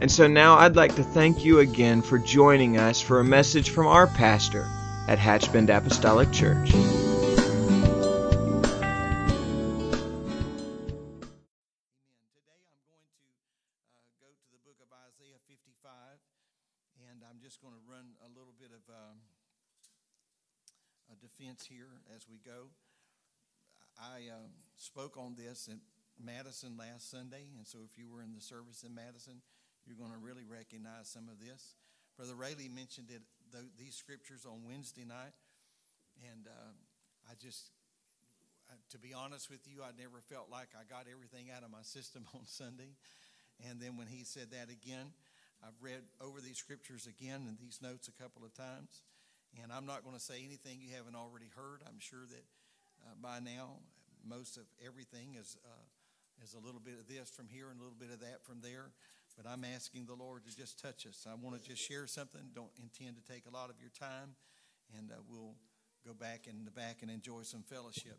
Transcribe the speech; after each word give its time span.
And 0.00 0.10
so 0.10 0.26
now 0.26 0.56
I'd 0.56 0.76
like 0.76 0.94
to 0.96 1.02
thank 1.02 1.44
you 1.44 1.58
again 1.58 2.00
for 2.00 2.18
joining 2.18 2.78
us 2.78 3.02
for 3.02 3.20
a 3.20 3.24
message 3.24 3.68
from 3.68 3.86
our 3.86 4.06
pastor 4.06 4.66
at 5.06 5.18
Hatchbend 5.18 5.68
Apostolic 5.68 6.32
Church. 6.32 6.70
Today 6.70 6.80
I'm 6.80 7.04
going 12.80 12.96
to 12.96 13.20
uh, 13.20 14.08
go 14.24 14.32
to 14.32 14.48
the 14.48 14.56
book 14.64 14.80
of 14.80 14.88
Isaiah 15.04 15.36
55, 15.46 15.92
and 17.12 17.20
I'm 17.28 17.36
just 17.44 17.60
going 17.60 17.74
to 17.74 17.80
run 17.84 18.16
a 18.24 18.28
little 18.32 18.54
bit 18.58 18.70
of 18.72 18.80
um, 18.88 19.20
a 21.12 21.16
defense 21.20 21.68
here 21.68 22.00
as 22.16 22.24
we 22.26 22.38
go. 22.38 22.72
I 24.00 24.32
uh, 24.32 24.48
spoke 24.78 25.18
on 25.18 25.36
this 25.36 25.68
in 25.70 25.78
Madison 26.18 26.78
last 26.78 27.10
Sunday, 27.10 27.52
and 27.58 27.66
so 27.66 27.80
if 27.84 27.98
you 27.98 28.08
were 28.08 28.22
in 28.22 28.32
the 28.32 28.40
service 28.40 28.82
in 28.82 28.94
Madison, 28.94 29.42
you're 29.86 29.98
going 29.98 30.12
to 30.12 30.22
really 30.22 30.44
recognize 30.44 31.08
some 31.08 31.28
of 31.28 31.40
this. 31.40 31.74
Brother 32.16 32.34
Rayleigh 32.34 32.68
mentioned 32.72 33.08
it, 33.10 33.22
th- 33.52 33.72
these 33.78 33.94
scriptures 33.94 34.46
on 34.46 34.64
Wednesday 34.66 35.04
night, 35.04 35.34
and 36.20 36.46
uh, 36.46 36.72
I 37.30 37.34
just 37.40 37.72
to 38.90 38.98
be 38.98 39.14
honest 39.14 39.50
with 39.50 39.66
you, 39.66 39.82
I 39.82 39.90
never 39.98 40.20
felt 40.30 40.50
like 40.50 40.70
I 40.74 40.86
got 40.86 41.06
everything 41.10 41.50
out 41.50 41.62
of 41.62 41.70
my 41.70 41.82
system 41.82 42.26
on 42.34 42.46
Sunday. 42.46 42.94
And 43.68 43.80
then 43.80 43.96
when 43.96 44.06
he 44.06 44.24
said 44.24 44.50
that 44.52 44.70
again, 44.70 45.12
I've 45.62 45.76
read 45.82 46.00
over 46.20 46.40
these 46.40 46.56
scriptures 46.56 47.06
again 47.06 47.44
and 47.46 47.58
these 47.60 47.80
notes 47.82 48.08
a 48.08 48.16
couple 48.16 48.44
of 48.44 48.54
times. 48.54 49.04
And 49.60 49.72
I'm 49.72 49.84
not 49.84 50.04
going 50.04 50.16
to 50.16 50.22
say 50.22 50.40
anything 50.46 50.78
you 50.80 50.94
haven't 50.94 51.18
already 51.18 51.50
heard. 51.54 51.82
I'm 51.84 51.98
sure 51.98 52.24
that 52.30 52.44
uh, 53.04 53.14
by 53.20 53.40
now, 53.42 53.82
most 54.24 54.56
of 54.56 54.64
everything 54.78 55.36
is, 55.36 55.58
uh, 55.66 55.86
is 56.44 56.54
a 56.54 56.62
little 56.62 56.80
bit 56.80 56.94
of 56.96 57.08
this 57.10 57.28
from 57.28 57.48
here 57.50 57.68
and 57.68 57.76
a 57.78 57.82
little 57.82 57.98
bit 57.98 58.14
of 58.14 58.20
that 58.20 58.46
from 58.46 58.62
there. 58.62 58.94
But 59.36 59.50
I'm 59.50 59.64
asking 59.64 60.06
the 60.06 60.14
Lord 60.14 60.44
to 60.44 60.56
just 60.56 60.80
touch 60.80 61.06
us. 61.06 61.26
I 61.30 61.34
want 61.34 61.60
to 61.60 61.68
just 61.68 61.82
share 61.82 62.06
something. 62.06 62.40
Don't 62.54 62.72
intend 62.78 63.16
to 63.16 63.32
take 63.32 63.44
a 63.46 63.54
lot 63.54 63.70
of 63.70 63.76
your 63.80 63.90
time. 63.90 64.34
And 64.98 65.10
uh, 65.10 65.14
we'll 65.28 65.54
go 66.06 66.12
back 66.12 66.46
in 66.46 66.64
the 66.64 66.70
back 66.70 66.98
and 67.02 67.10
enjoy 67.10 67.42
some 67.42 67.62
fellowship. 67.62 68.18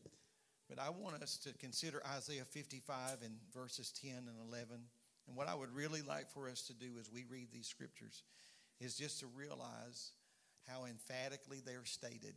But 0.70 0.80
I 0.80 0.90
want 0.90 1.22
us 1.22 1.38
to 1.40 1.54
consider 1.58 2.02
Isaiah 2.16 2.46
55 2.46 3.18
and 3.24 3.36
verses 3.54 3.92
10 4.02 4.12
and 4.12 4.38
11. 4.50 4.68
And 5.28 5.36
what 5.36 5.48
I 5.48 5.56
would 5.56 5.74
really 5.76 6.02
like 6.02 6.30
for 6.30 6.50
us 6.50 6.62
to 6.68 6.74
do 6.74 6.92
as 7.00 7.12
we 7.12 7.26
read 7.30 7.50
these 7.52 7.68
scriptures 7.68 8.24
is 8.80 8.96
just 8.96 9.20
to 9.20 9.28
realize 9.28 10.12
how 10.68 10.86
emphatically 10.86 11.62
they're 11.66 11.86
stated. 11.86 12.36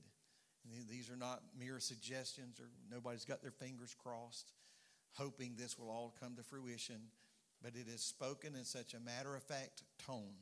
These 0.91 1.11
are 1.11 1.17
not 1.17 1.43
mere 1.59 1.79
suggestions 1.79 2.59
or 2.59 2.69
nobody's 2.91 3.25
got 3.25 3.43
their 3.43 3.51
fingers 3.51 3.95
crossed, 4.03 4.53
hoping 5.13 5.55
this 5.57 5.79
will 5.79 5.91
all 5.91 6.15
come 6.21 6.37
to 6.37 6.43
fruition, 6.43 7.01
but 7.65 7.75
it 7.75 7.89
is 7.89 8.03
spoken 8.03 8.55
in 8.55 8.65
such 8.65 8.93
a 8.93 9.01
matter 9.01 9.35
of 9.35 9.43
fact 9.43 9.85
tone. 10.07 10.35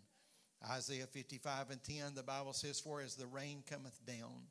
Isaiah 0.69 1.07
55 1.07 1.71
and 1.71 1.83
10, 1.83 2.15
the 2.17 2.23
Bible 2.25 2.53
says, 2.53 2.81
For 2.81 3.01
as 3.01 3.15
the 3.15 3.29
rain 3.29 3.63
cometh 3.69 4.05
down, 4.05 4.49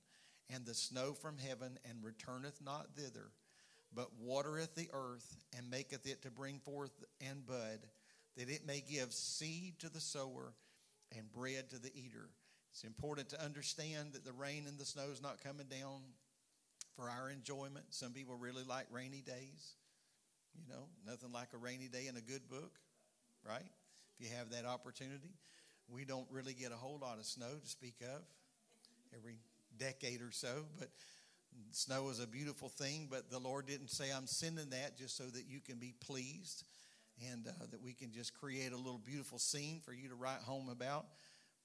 and 0.50 0.66
the 0.66 0.74
snow 0.74 1.12
from 1.12 1.38
heaven, 1.38 1.78
and 1.88 2.02
returneth 2.02 2.62
not 2.64 2.96
thither, 2.96 3.32
but 3.94 4.08
watereth 4.18 4.74
the 4.74 4.90
earth, 4.94 5.36
and 5.58 5.70
maketh 5.70 6.08
it 6.08 6.22
to 6.22 6.32
bring 6.32 6.60
forth 6.60 7.04
and 7.20 7.46
bud, 7.46 7.80
that 8.38 8.50
it 8.50 8.66
may 8.66 8.82
give 8.90 9.12
seed 9.12 9.80
to 9.80 9.90
the 9.90 10.00
sower 10.00 10.54
and 11.16 11.32
bread 11.34 11.70
to 11.72 11.80
the 11.80 11.92
eater. 11.94 12.30
It's 12.72 12.86
important 12.86 13.28
to 13.30 13.44
understand 13.44 14.14
that 14.14 14.24
the 14.24 14.32
rain 14.32 14.64
and 14.66 14.80
the 14.80 14.86
snow 14.86 15.10
is 15.12 15.22
not 15.22 15.44
coming 15.44 15.68
down 15.68 16.00
for 16.96 17.10
our 17.10 17.30
enjoyment. 17.30 17.86
Some 17.90 18.14
people 18.14 18.36
really 18.38 18.64
like 18.64 18.86
rainy 18.92 19.22
days. 19.22 19.76
You 20.56 20.74
know, 20.74 20.88
nothing 21.06 21.32
like 21.32 21.50
a 21.54 21.58
rainy 21.58 21.88
day 21.88 22.08
in 22.08 22.18
a 22.18 22.22
good 22.22 22.50
book, 22.50 22.80
right? 23.48 23.62
If 24.20 24.30
you 24.30 24.36
have 24.38 24.52
that 24.52 24.66
opportunity. 24.66 25.36
We 25.90 26.06
don't 26.06 26.28
really 26.32 26.54
get 26.54 26.72
a 26.72 26.76
whole 26.76 27.00
lot 27.02 27.18
of 27.18 27.26
snow 27.26 27.50
to 27.62 27.70
speak 27.70 27.96
of 28.02 28.22
every 29.16 29.36
decade 29.78 30.22
or 30.22 30.32
so, 30.32 30.66
but 30.80 30.90
snow 31.72 32.10
is 32.10 32.20
a 32.20 32.28
beautiful 32.28 32.70
thing. 32.70 33.08
But 33.10 33.30
the 33.30 33.40
Lord 33.40 33.68
didn't 33.68 33.90
say, 33.90 34.06
I'm 34.16 34.28
sending 34.28 34.70
that 34.70 34.98
just 34.98 35.18
so 35.18 35.26
that 35.26 35.46
you 35.50 35.60
can 35.60 35.78
be 35.78 35.94
pleased 36.00 36.64
and 37.30 37.48
uh, 37.48 37.66
that 37.72 37.82
we 37.82 37.94
can 37.94 38.12
just 38.12 38.34
create 38.34 38.72
a 38.72 38.78
little 38.78 39.02
beautiful 39.04 39.38
scene 39.38 39.82
for 39.84 39.94
you 39.94 40.10
to 40.10 40.16
write 40.16 40.42
home 40.42 40.70
about. 40.70 41.06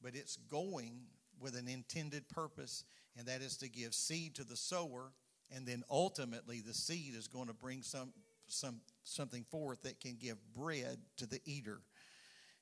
But 0.02 0.14
it's 0.14 0.36
going 0.36 1.02
with 1.40 1.56
an 1.56 1.68
intended 1.68 2.28
purpose, 2.28 2.84
and 3.16 3.26
that 3.26 3.42
is 3.42 3.56
to 3.58 3.68
give 3.68 3.94
seed 3.94 4.34
to 4.36 4.44
the 4.44 4.56
sower, 4.56 5.12
and 5.54 5.66
then 5.66 5.84
ultimately 5.90 6.60
the 6.60 6.74
seed 6.74 7.14
is 7.14 7.28
going 7.28 7.46
to 7.46 7.54
bring 7.54 7.82
some, 7.82 8.12
some 8.48 8.80
something 9.04 9.44
forth 9.50 9.82
that 9.82 10.00
can 10.00 10.16
give 10.20 10.36
bread 10.54 10.98
to 11.16 11.26
the 11.26 11.40
eater. 11.44 11.80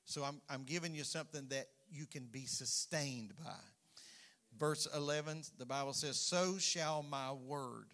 So 0.05 0.23
I'm, 0.23 0.41
I'm 0.49 0.63
giving 0.63 0.93
you 0.93 1.03
something 1.03 1.47
that 1.49 1.67
you 1.91 2.05
can 2.05 2.27
be 2.31 2.45
sustained 2.45 3.33
by. 3.43 3.55
Verse 4.57 4.87
11, 4.95 5.43
the 5.57 5.65
Bible 5.65 5.93
says, 5.93 6.17
So 6.17 6.57
shall 6.57 7.03
my 7.03 7.33
word 7.33 7.87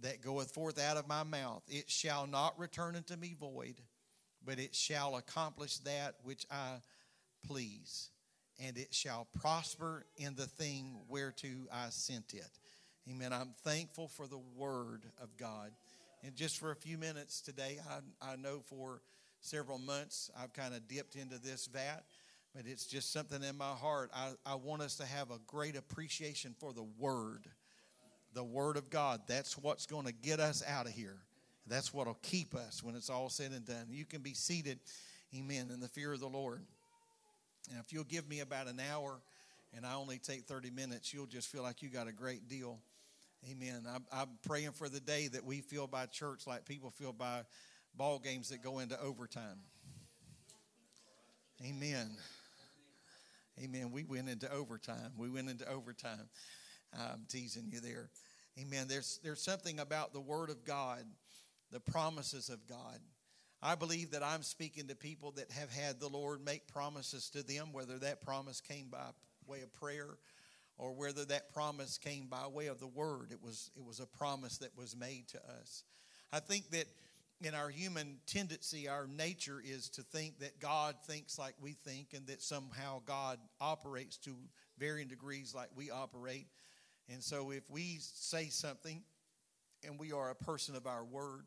that 0.00 0.22
goeth 0.22 0.52
forth 0.52 0.80
out 0.80 0.96
of 0.96 1.06
my 1.06 1.22
mouth, 1.22 1.62
it 1.68 1.90
shall 1.90 2.26
not 2.26 2.58
return 2.58 2.96
unto 2.96 3.16
me 3.16 3.36
void, 3.38 3.80
but 4.44 4.58
it 4.58 4.74
shall 4.74 5.16
accomplish 5.16 5.78
that 5.78 6.16
which 6.22 6.46
I 6.50 6.76
please, 7.46 8.10
and 8.60 8.76
it 8.78 8.94
shall 8.94 9.28
prosper 9.40 10.06
in 10.16 10.34
the 10.34 10.46
thing 10.46 11.00
whereto 11.08 11.48
I 11.72 11.88
sent 11.90 12.34
it. 12.34 12.58
Amen. 13.10 13.32
I'm 13.32 13.54
thankful 13.64 14.08
for 14.08 14.26
the 14.26 14.40
word 14.56 15.04
of 15.20 15.36
God. 15.36 15.72
And 16.24 16.34
just 16.34 16.58
for 16.58 16.70
a 16.70 16.76
few 16.76 16.98
minutes 16.98 17.40
today, 17.40 17.78
I, 17.88 18.32
I 18.32 18.36
know 18.36 18.60
for 18.60 19.02
several 19.40 19.78
months 19.78 20.30
I've 20.40 20.52
kind 20.52 20.74
of 20.74 20.86
dipped 20.86 21.16
into 21.16 21.38
this 21.38 21.66
vat 21.66 22.04
but 22.54 22.64
it's 22.66 22.86
just 22.86 23.12
something 23.12 23.42
in 23.42 23.56
my 23.56 23.70
heart. 23.70 24.10
I, 24.14 24.32
I 24.44 24.56
want 24.56 24.82
us 24.82 24.96
to 24.96 25.06
have 25.06 25.30
a 25.30 25.38
great 25.46 25.76
appreciation 25.76 26.54
for 26.58 26.72
the 26.72 26.84
Word, 26.98 27.46
the 28.34 28.44
Word 28.44 28.76
of 28.76 28.90
God. 28.90 29.22
That's 29.26 29.56
what's 29.56 29.86
going 29.86 30.06
to 30.06 30.12
get 30.12 30.38
us 30.38 30.62
out 30.66 30.86
of 30.86 30.92
here. 30.92 31.16
That's 31.66 31.94
what 31.94 32.06
will 32.06 32.18
keep 32.22 32.54
us 32.54 32.82
when 32.82 32.94
it's 32.94 33.08
all 33.08 33.30
said 33.30 33.52
and 33.52 33.64
done. 33.64 33.86
You 33.88 34.04
can 34.04 34.20
be 34.20 34.34
seated, 34.34 34.80
amen, 35.34 35.70
in 35.72 35.80
the 35.80 35.88
fear 35.88 36.12
of 36.12 36.20
the 36.20 36.28
Lord. 36.28 36.62
And 37.70 37.80
if 37.80 37.92
you'll 37.92 38.04
give 38.04 38.28
me 38.28 38.40
about 38.40 38.66
an 38.66 38.80
hour 38.92 39.20
and 39.74 39.86
I 39.86 39.94
only 39.94 40.18
take 40.18 40.42
30 40.42 40.70
minutes, 40.70 41.14
you'll 41.14 41.26
just 41.26 41.48
feel 41.48 41.62
like 41.62 41.82
you 41.82 41.88
got 41.88 42.08
a 42.08 42.12
great 42.12 42.48
deal. 42.48 42.80
Amen. 43.50 43.84
I'm, 43.92 44.04
I'm 44.12 44.28
praying 44.46 44.72
for 44.72 44.88
the 44.88 45.00
day 45.00 45.28
that 45.28 45.44
we 45.44 45.62
feel 45.62 45.88
by 45.88 46.06
church 46.06 46.46
like 46.46 46.64
people 46.64 46.90
feel 46.90 47.12
by 47.12 47.42
ball 47.94 48.20
games 48.20 48.50
that 48.50 48.62
go 48.62 48.78
into 48.78 49.00
overtime. 49.00 49.58
Amen. 51.64 52.10
Amen. 53.62 53.90
We 53.90 54.04
went 54.04 54.28
into 54.28 54.50
overtime. 54.52 55.12
We 55.16 55.28
went 55.28 55.50
into 55.50 55.68
overtime. 55.68 56.28
I'm 56.96 57.24
teasing 57.28 57.68
you 57.72 57.80
there. 57.80 58.10
Amen. 58.60 58.86
There's, 58.88 59.18
there's 59.24 59.42
something 59.42 59.80
about 59.80 60.12
the 60.12 60.20
Word 60.20 60.50
of 60.50 60.64
God, 60.64 61.04
the 61.70 61.80
promises 61.80 62.48
of 62.48 62.66
God. 62.68 62.98
I 63.60 63.74
believe 63.74 64.12
that 64.12 64.22
I'm 64.22 64.42
speaking 64.42 64.88
to 64.88 64.94
people 64.94 65.32
that 65.32 65.50
have 65.52 65.70
had 65.72 65.98
the 65.98 66.08
Lord 66.08 66.44
make 66.44 66.68
promises 66.68 67.28
to 67.30 67.42
them, 67.42 67.72
whether 67.72 67.98
that 67.98 68.20
promise 68.20 68.60
came 68.60 68.88
by 68.90 69.10
way 69.46 69.62
of 69.62 69.72
prayer 69.72 70.16
or 70.82 70.92
whether 70.92 71.24
that 71.24 71.52
promise 71.54 71.96
came 71.96 72.26
by 72.26 72.44
way 72.48 72.66
of 72.66 72.80
the 72.80 72.88
Word. 72.88 73.28
It 73.30 73.40
was, 73.40 73.70
it 73.76 73.84
was 73.84 74.00
a 74.00 74.06
promise 74.06 74.58
that 74.58 74.76
was 74.76 74.96
made 74.96 75.28
to 75.28 75.38
us. 75.60 75.84
I 76.32 76.40
think 76.40 76.70
that 76.70 76.86
in 77.40 77.54
our 77.54 77.68
human 77.68 78.16
tendency, 78.26 78.88
our 78.88 79.06
nature 79.06 79.62
is 79.64 79.88
to 79.90 80.02
think 80.02 80.40
that 80.40 80.58
God 80.58 80.96
thinks 81.06 81.38
like 81.38 81.54
we 81.60 81.76
think 81.84 82.14
and 82.16 82.26
that 82.26 82.42
somehow 82.42 83.00
God 83.06 83.38
operates 83.60 84.16
to 84.18 84.34
varying 84.76 85.06
degrees 85.06 85.54
like 85.54 85.68
we 85.76 85.92
operate. 85.92 86.48
And 87.08 87.22
so 87.22 87.52
if 87.52 87.70
we 87.70 87.98
say 88.00 88.46
something 88.46 89.04
and 89.86 90.00
we 90.00 90.10
are 90.10 90.30
a 90.30 90.34
person 90.34 90.74
of 90.74 90.88
our 90.88 91.04
word, 91.04 91.44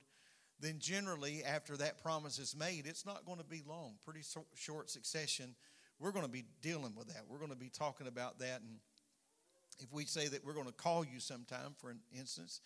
then 0.62 0.80
generally 0.80 1.44
after 1.44 1.76
that 1.76 2.02
promise 2.02 2.40
is 2.40 2.56
made, 2.56 2.86
it's 2.88 3.06
not 3.06 3.26
going 3.26 3.40
to 3.40 3.46
be 3.46 3.64
long, 3.68 3.96
pretty 4.06 4.22
short 4.54 4.90
succession. 4.90 5.56
We're 6.00 6.14
going 6.14 6.26
to 6.26 6.32
be 6.32 6.46
dealing 6.62 6.94
with 6.96 7.08
that. 7.08 7.24
We're 7.28 7.40
going 7.40 7.52
to 7.52 7.58
be 7.58 7.70
talking 7.70 8.08
about 8.08 8.40
that. 8.40 8.62
And 8.62 8.80
if 9.80 9.92
we 9.92 10.06
say 10.06 10.28
that 10.28 10.46
we're 10.46 10.54
going 10.54 10.68
to 10.68 10.74
call 10.74 11.04
you 11.06 11.20
sometime, 11.20 11.76
for 11.78 11.90
an 11.90 12.00
instance, 12.18 12.62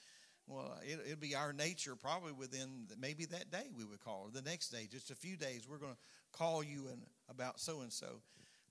Well, 0.48 0.74
it, 0.82 1.00
it'll 1.06 1.20
be 1.20 1.36
our 1.36 1.54
nature 1.54 1.96
probably 1.96 2.32
within 2.32 2.88
maybe 3.00 3.26
that 3.26 3.52
day 3.52 3.70
we 3.78 3.86
would 3.86 4.00
call, 4.00 4.26
or 4.26 4.32
the 4.32 4.50
next 4.50 4.70
day, 4.70 4.88
just 4.92 5.12
a 5.12 5.16
few 5.16 5.38
days, 5.38 5.68
we're 5.70 5.78
going 5.78 5.94
to 5.94 6.38
call 6.38 6.64
you 6.64 6.88
and 6.92 7.02
about 7.30 7.60
so 7.60 7.82
and 7.82 7.94
so. 7.94 8.22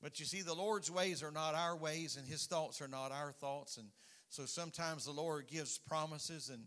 But 0.03 0.19
you 0.19 0.27
see, 0.27 0.43
the 0.43 0.55
Lord's 0.55 0.91
ways 0.91 1.23
are 1.23 1.31
not 1.31 1.55
our 1.55 1.77
ways, 1.77 2.17
and 2.17 2.27
His 2.27 2.47
thoughts 2.47 2.81
are 2.81 2.89
not 2.89 3.13
our 3.13 3.33
thoughts. 3.33 3.79
And 3.79 3.87
so 4.29 4.45
sometimes 4.45 5.05
the 5.05 5.13
Lord 5.13 5.47
gives 5.47 5.79
promises, 5.79 6.51
and 6.51 6.67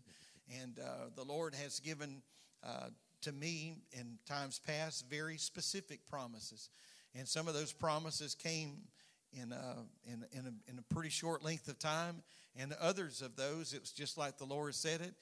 and 0.62 0.78
uh, 0.78 1.10
the 1.14 1.24
Lord 1.24 1.54
has 1.54 1.80
given 1.80 2.22
uh, 2.64 2.88
to 3.22 3.32
me 3.32 3.76
in 3.92 4.18
times 4.26 4.60
past 4.66 5.06
very 5.08 5.38
specific 5.38 6.06
promises, 6.06 6.70
and 7.14 7.28
some 7.28 7.48
of 7.48 7.54
those 7.54 7.72
promises 7.72 8.34
came 8.34 8.88
in 9.32 9.52
a, 9.52 9.76
in, 10.04 10.24
in, 10.32 10.46
a, 10.46 10.70
in 10.70 10.78
a 10.78 10.94
pretty 10.94 11.10
short 11.10 11.44
length 11.44 11.68
of 11.68 11.78
time, 11.78 12.22
and 12.56 12.74
others 12.80 13.22
of 13.22 13.36
those, 13.36 13.72
it 13.72 13.80
was 13.80 13.90
just 13.90 14.18
like 14.18 14.38
the 14.38 14.44
Lord 14.44 14.74
said 14.74 15.00
it. 15.00 15.14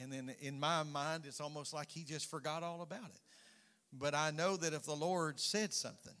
And 0.00 0.12
then 0.12 0.34
in 0.40 0.58
my 0.58 0.82
mind, 0.82 1.24
it's 1.26 1.40
almost 1.40 1.72
like 1.72 1.90
He 1.90 2.04
just 2.04 2.30
forgot 2.30 2.62
all 2.62 2.82
about 2.82 3.04
it. 3.04 3.20
But 3.92 4.14
I 4.14 4.30
know 4.30 4.56
that 4.56 4.72
if 4.72 4.84
the 4.84 4.96
Lord 4.96 5.38
said 5.38 5.72
something 5.72 6.14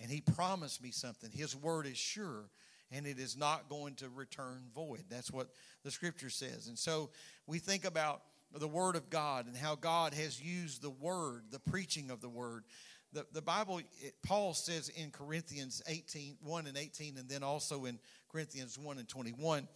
and 0.00 0.10
He 0.10 0.20
promised 0.20 0.82
me 0.82 0.90
something, 0.90 1.30
His 1.30 1.56
word 1.56 1.86
is 1.86 1.96
sure 1.96 2.50
and 2.90 3.06
it 3.06 3.18
is 3.18 3.36
not 3.36 3.68
going 3.68 3.94
to 3.96 4.08
return 4.08 4.64
void. 4.74 5.04
That's 5.08 5.30
what 5.30 5.48
the 5.82 5.90
scripture 5.90 6.30
says. 6.30 6.66
And 6.68 6.78
so 6.78 7.10
we 7.46 7.58
think 7.58 7.84
about 7.84 8.22
the 8.54 8.68
word 8.68 8.96
of 8.96 9.08
God 9.08 9.46
and 9.46 9.56
how 9.56 9.76
God 9.76 10.12
has 10.12 10.40
used 10.40 10.82
the 10.82 10.90
word, 10.90 11.44
the 11.50 11.58
preaching 11.58 12.10
of 12.10 12.20
the 12.20 12.28
word, 12.28 12.64
the, 13.12 13.26
the 13.32 13.42
Bible, 13.42 13.78
it, 13.78 14.14
Paul 14.24 14.54
says 14.54 14.88
in 14.90 15.10
Corinthians 15.10 15.82
18, 15.86 16.36
1 16.42 16.66
and 16.66 16.76
18, 16.76 17.16
and 17.18 17.28
then 17.28 17.42
also 17.42 17.84
in 17.84 17.98
Corinthians 18.30 18.78
1 18.78 18.98
and 18.98 19.08
21, 19.08 19.68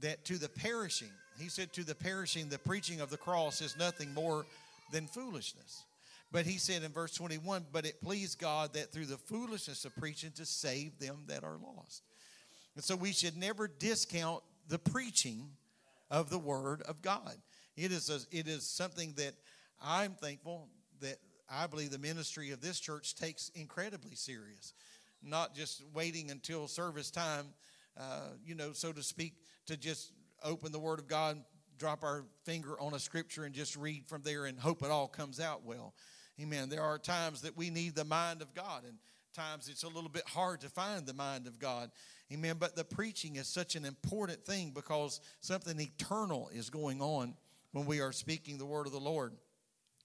that 0.00 0.24
to 0.24 0.38
the 0.38 0.48
perishing, 0.48 1.10
he 1.38 1.48
said, 1.48 1.72
to 1.74 1.84
the 1.84 1.94
perishing, 1.94 2.48
the 2.48 2.58
preaching 2.58 3.00
of 3.00 3.10
the 3.10 3.16
cross 3.16 3.60
is 3.60 3.76
nothing 3.78 4.12
more 4.14 4.46
than 4.92 5.06
foolishness. 5.06 5.84
But 6.32 6.46
he 6.46 6.58
said 6.58 6.82
in 6.82 6.92
verse 6.92 7.14
21, 7.14 7.66
but 7.72 7.84
it 7.84 8.00
pleased 8.00 8.38
God 8.38 8.72
that 8.74 8.92
through 8.92 9.06
the 9.06 9.16
foolishness 9.16 9.84
of 9.84 9.94
preaching 9.96 10.30
to 10.36 10.46
save 10.46 10.98
them 10.98 11.24
that 11.26 11.44
are 11.44 11.58
lost. 11.62 12.02
And 12.76 12.84
so 12.84 12.94
we 12.94 13.12
should 13.12 13.36
never 13.36 13.66
discount 13.66 14.42
the 14.68 14.78
preaching 14.78 15.48
of 16.10 16.30
the 16.30 16.38
word 16.38 16.82
of 16.82 17.02
God. 17.02 17.34
It 17.76 17.92
is, 17.92 18.10
a, 18.10 18.20
it 18.36 18.46
is 18.46 18.64
something 18.64 19.14
that 19.16 19.34
I'm 19.82 20.12
thankful 20.12 20.68
that 21.00 21.16
I 21.50 21.66
believe 21.66 21.90
the 21.90 21.98
ministry 21.98 22.52
of 22.52 22.60
this 22.60 22.78
church 22.78 23.16
takes 23.16 23.50
incredibly 23.54 24.14
serious. 24.14 24.72
Not 25.22 25.54
just 25.54 25.82
waiting 25.92 26.30
until 26.30 26.68
service 26.68 27.10
time, 27.10 27.46
uh, 27.98 28.28
you 28.44 28.54
know, 28.54 28.72
so 28.72 28.92
to 28.92 29.02
speak, 29.02 29.34
to 29.66 29.76
just 29.76 30.12
open 30.42 30.72
the 30.72 30.78
Word 30.78 30.98
of 30.98 31.08
God, 31.08 31.42
drop 31.78 32.02
our 32.04 32.24
finger 32.44 32.80
on 32.80 32.94
a 32.94 32.98
scripture, 32.98 33.44
and 33.44 33.54
just 33.54 33.76
read 33.76 34.06
from 34.06 34.22
there 34.22 34.46
and 34.46 34.58
hope 34.58 34.82
it 34.82 34.90
all 34.90 35.08
comes 35.08 35.40
out 35.40 35.64
well. 35.64 35.94
Amen. 36.40 36.68
There 36.68 36.82
are 36.82 36.98
times 36.98 37.42
that 37.42 37.56
we 37.56 37.68
need 37.68 37.94
the 37.94 38.04
mind 38.04 38.40
of 38.40 38.54
God, 38.54 38.84
and 38.84 38.96
times 39.34 39.68
it's 39.68 39.82
a 39.82 39.88
little 39.88 40.08
bit 40.08 40.26
hard 40.26 40.60
to 40.62 40.68
find 40.68 41.04
the 41.04 41.12
mind 41.12 41.46
of 41.46 41.58
God. 41.58 41.90
Amen. 42.32 42.56
But 42.58 42.76
the 42.76 42.84
preaching 42.84 43.36
is 43.36 43.48
such 43.48 43.76
an 43.76 43.84
important 43.84 44.44
thing 44.44 44.70
because 44.70 45.20
something 45.40 45.78
eternal 45.78 46.48
is 46.54 46.70
going 46.70 47.02
on 47.02 47.34
when 47.72 47.86
we 47.86 48.00
are 48.00 48.12
speaking 48.12 48.56
the 48.56 48.66
word 48.66 48.86
of 48.86 48.92
the 48.92 49.00
Lord. 49.00 49.34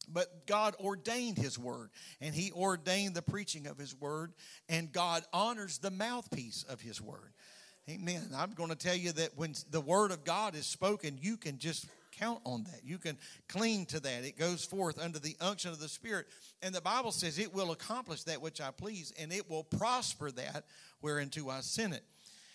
But 0.05 0.47
God 0.47 0.75
ordained 0.79 1.37
His 1.37 1.57
word, 1.57 1.89
and 2.21 2.33
He 2.33 2.51
ordained 2.51 3.15
the 3.15 3.21
preaching 3.21 3.67
of 3.67 3.77
His 3.77 3.95
word, 3.95 4.33
and 4.69 4.91
God 4.91 5.23
honors 5.33 5.77
the 5.77 5.91
mouthpiece 5.91 6.63
of 6.69 6.81
His 6.81 7.01
word. 7.01 7.33
Amen. 7.89 8.29
I'm 8.35 8.53
going 8.53 8.69
to 8.71 8.75
tell 8.75 8.95
you 8.95 9.11
that 9.11 9.37
when 9.37 9.53
the 9.69 9.81
word 9.81 10.11
of 10.11 10.23
God 10.23 10.55
is 10.55 10.65
spoken, 10.65 11.19
you 11.21 11.37
can 11.37 11.59
just 11.59 11.85
count 12.17 12.39
on 12.43 12.63
that. 12.63 12.81
You 12.83 12.97
can 12.97 13.17
cling 13.47 13.85
to 13.87 13.99
that. 13.99 14.23
It 14.23 14.39
goes 14.39 14.65
forth 14.65 14.99
under 14.99 15.19
the 15.19 15.35
unction 15.39 15.71
of 15.71 15.79
the 15.79 15.87
Spirit. 15.87 16.27
And 16.61 16.73
the 16.73 16.81
Bible 16.81 17.11
says 17.11 17.37
it 17.37 17.53
will 17.53 17.71
accomplish 17.71 18.23
that 18.23 18.41
which 18.41 18.61
I 18.61 18.71
please, 18.71 19.13
and 19.19 19.31
it 19.31 19.49
will 19.49 19.63
prosper 19.63 20.31
that 20.31 20.65
whereunto 21.01 21.49
I 21.49 21.61
sent 21.61 21.93
it. 21.93 22.03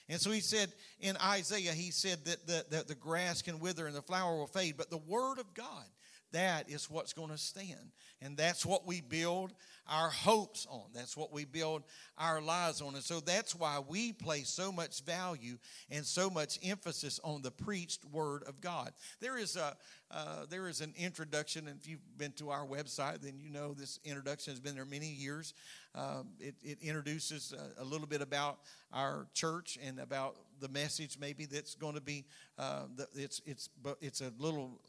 And 0.08 0.20
so 0.20 0.32
he 0.32 0.40
said 0.40 0.72
in 0.98 1.16
Isaiah, 1.18 1.72
he 1.72 1.92
said 1.92 2.24
that 2.24 2.44
the, 2.46 2.64
that 2.70 2.88
the 2.88 2.96
grass 2.96 3.42
can 3.42 3.60
wither 3.60 3.86
and 3.86 3.94
the 3.94 4.02
flower 4.02 4.36
will 4.36 4.48
fade, 4.48 4.76
but 4.76 4.90
the 4.90 4.96
word 4.96 5.38
of 5.38 5.54
God 5.54 5.84
that 6.32 6.70
is 6.70 6.90
what's 6.90 7.12
going 7.12 7.30
to 7.30 7.38
stand. 7.38 7.92
And 8.22 8.36
that's 8.36 8.66
what 8.66 8.86
we 8.86 9.00
build 9.00 9.52
our 9.88 10.10
hopes 10.10 10.66
on. 10.70 10.84
That's 10.94 11.16
what 11.16 11.32
we 11.32 11.44
build 11.44 11.82
our 12.18 12.40
lives 12.40 12.80
on. 12.80 12.94
And 12.94 13.02
so 13.02 13.20
that's 13.20 13.54
why 13.54 13.80
we 13.86 14.12
place 14.12 14.48
so 14.48 14.70
much 14.70 15.02
value 15.02 15.58
and 15.90 16.04
so 16.04 16.30
much 16.30 16.58
emphasis 16.62 17.18
on 17.24 17.42
the 17.42 17.50
preached 17.50 18.04
word 18.04 18.44
of 18.46 18.60
God. 18.60 18.92
There 19.20 19.38
is 19.38 19.56
a 19.56 19.76
uh, 20.12 20.44
there 20.50 20.66
is 20.66 20.80
an 20.80 20.92
introduction, 20.96 21.68
and 21.68 21.78
if 21.80 21.86
you've 21.86 22.18
been 22.18 22.32
to 22.32 22.50
our 22.50 22.66
website, 22.66 23.20
then 23.20 23.38
you 23.38 23.48
know 23.48 23.74
this 23.74 24.00
introduction 24.04 24.52
has 24.52 24.58
been 24.58 24.74
there 24.74 24.84
many 24.84 25.06
years. 25.06 25.54
Um, 25.94 26.30
it, 26.40 26.56
it, 26.64 26.78
introduces 26.82 27.52
a, 27.52 27.82
a, 27.82 27.84
little 27.84 28.08
bit 28.08 28.20
about 28.20 28.58
our 28.92 29.28
church 29.34 29.78
and 29.80 30.00
about 30.00 30.34
the 30.60 30.68
message, 30.68 31.16
maybe 31.20 31.46
that's 31.46 31.76
going 31.76 31.94
to 31.94 32.00
be. 32.00 32.24
Uh, 32.58 32.86
the, 32.96 33.06
it's 33.14 33.40
it's 33.46 33.68
it's 34.00 34.20
a 34.20 34.32
little 34.36 34.80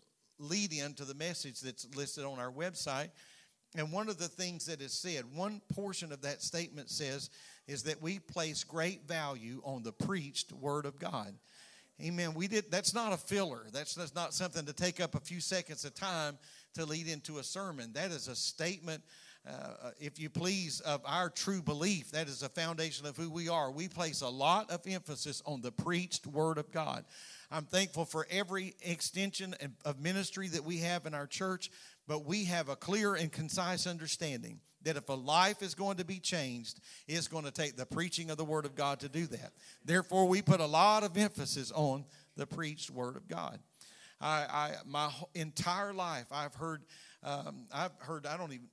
lead 0.41 0.73
in 0.73 0.93
to 0.95 1.05
the 1.05 1.13
message 1.13 1.61
that's 1.61 1.88
listed 1.95 2.25
on 2.25 2.39
our 2.39 2.51
website. 2.51 3.09
And 3.75 3.91
one 3.91 4.09
of 4.09 4.17
the 4.17 4.27
things 4.27 4.65
that 4.65 4.81
is 4.81 4.91
said, 4.91 5.23
one 5.33 5.61
portion 5.73 6.11
of 6.11 6.21
that 6.23 6.41
statement 6.41 6.89
says, 6.89 7.29
is 7.67 7.83
that 7.83 8.01
we 8.01 8.19
place 8.19 8.63
great 8.63 9.07
value 9.07 9.61
on 9.63 9.83
the 9.83 9.93
preached 9.93 10.51
word 10.51 10.85
of 10.85 10.99
God. 10.99 11.33
Amen. 12.01 12.33
We 12.33 12.47
did 12.47 12.71
that's 12.71 12.93
not 12.93 13.13
a 13.13 13.17
filler. 13.17 13.61
That's, 13.71 13.93
that's 13.93 14.15
not 14.15 14.33
something 14.33 14.65
to 14.65 14.73
take 14.73 14.99
up 14.99 15.15
a 15.15 15.19
few 15.19 15.39
seconds 15.39 15.85
of 15.85 15.93
time 15.93 16.38
to 16.73 16.85
lead 16.85 17.07
into 17.07 17.38
a 17.38 17.43
sermon. 17.43 17.91
That 17.93 18.11
is 18.11 18.27
a 18.27 18.35
statement, 18.35 19.03
uh, 19.47 19.91
if 19.99 20.19
you 20.19 20.29
please, 20.29 20.81
of 20.81 21.01
our 21.05 21.29
true 21.29 21.61
belief. 21.61 22.11
That 22.11 22.27
is 22.27 22.43
a 22.43 22.49
foundation 22.49 23.05
of 23.05 23.17
who 23.17 23.29
we 23.29 23.49
are. 23.49 23.71
We 23.71 23.88
place 23.88 24.21
a 24.21 24.29
lot 24.29 24.69
of 24.69 24.81
emphasis 24.85 25.41
on 25.45 25.61
the 25.61 25.71
preached 25.71 26.27
word 26.27 26.57
of 26.57 26.71
God. 26.71 27.05
I'm 27.49 27.65
thankful 27.65 28.05
for 28.05 28.27
every 28.29 28.75
extension 28.81 29.55
of 29.83 29.99
ministry 29.99 30.47
that 30.49 30.63
we 30.63 30.77
have 30.79 31.05
in 31.05 31.13
our 31.13 31.27
church, 31.27 31.71
but 32.07 32.25
we 32.25 32.45
have 32.45 32.69
a 32.69 32.75
clear 32.75 33.15
and 33.15 33.31
concise 33.31 33.88
understanding 33.88 34.59
that 34.83 34.97
if 34.97 35.09
a 35.09 35.13
life 35.13 35.61
is 35.61 35.75
going 35.75 35.97
to 35.97 36.05
be 36.05 36.19
changed, 36.19 36.79
it's 37.07 37.27
going 37.27 37.45
to 37.45 37.51
take 37.51 37.75
the 37.75 37.85
preaching 37.85 38.29
of 38.29 38.38
the 38.38 38.45
Word 38.45 38.65
of 38.65 38.75
God 38.75 38.99
to 39.01 39.09
do 39.09 39.27
that. 39.27 39.51
Therefore, 39.85 40.27
we 40.27 40.41
put 40.41 40.59
a 40.59 40.65
lot 40.65 41.03
of 41.03 41.17
emphasis 41.17 41.71
on 41.73 42.05
the 42.35 42.47
preached 42.47 42.89
Word 42.89 43.15
of 43.15 43.27
God. 43.27 43.59
I, 44.19 44.45
I 44.49 44.71
my 44.85 45.11
entire 45.33 45.93
life, 45.93 46.27
I've 46.31 46.55
heard, 46.55 46.83
um, 47.23 47.65
I've 47.73 47.91
heard, 48.00 48.25
I 48.25 48.38
don't 48.38 48.53
even 48.53 48.67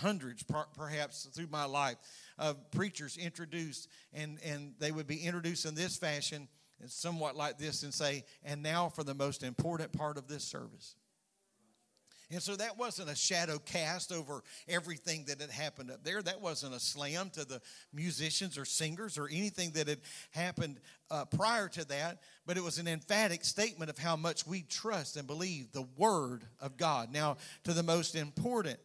hundreds 0.00 0.44
perhaps 0.74 1.24
through 1.34 1.48
my 1.48 1.64
life 1.64 1.96
of 2.38 2.70
preachers 2.70 3.16
introduced 3.16 3.88
and 4.12 4.38
and 4.44 4.74
they 4.78 4.90
would 4.90 5.06
be 5.06 5.18
introduced 5.18 5.66
in 5.66 5.74
this 5.74 5.96
fashion 5.96 6.48
somewhat 6.86 7.36
like 7.36 7.58
this 7.58 7.82
and 7.82 7.92
say, 7.92 8.24
and 8.44 8.62
now 8.62 8.88
for 8.88 9.04
the 9.04 9.14
most 9.14 9.42
important 9.42 9.92
part 9.92 10.18
of 10.18 10.28
this 10.28 10.44
service. 10.44 10.96
And 12.30 12.42
so 12.42 12.56
that 12.56 12.78
wasn't 12.78 13.10
a 13.10 13.14
shadow 13.14 13.58
cast 13.58 14.10
over 14.10 14.42
everything 14.66 15.26
that 15.26 15.38
had 15.38 15.50
happened 15.50 15.90
up 15.90 16.02
there. 16.02 16.22
That 16.22 16.40
wasn't 16.40 16.74
a 16.74 16.80
slam 16.80 17.28
to 17.34 17.44
the 17.44 17.60
musicians 17.92 18.56
or 18.56 18.64
singers 18.64 19.18
or 19.18 19.28
anything 19.28 19.72
that 19.72 19.86
had 19.86 20.00
happened 20.30 20.80
uh, 21.10 21.26
prior 21.26 21.68
to 21.68 21.84
that, 21.88 22.22
but 22.46 22.56
it 22.56 22.62
was 22.62 22.78
an 22.78 22.88
emphatic 22.88 23.44
statement 23.44 23.90
of 23.90 23.98
how 23.98 24.16
much 24.16 24.46
we 24.46 24.62
trust 24.62 25.18
and 25.18 25.26
believe 25.26 25.72
the 25.72 25.86
Word 25.98 26.44
of 26.58 26.78
God. 26.78 27.12
Now, 27.12 27.36
to 27.64 27.74
the 27.74 27.82
most 27.82 28.14
important 28.14 28.78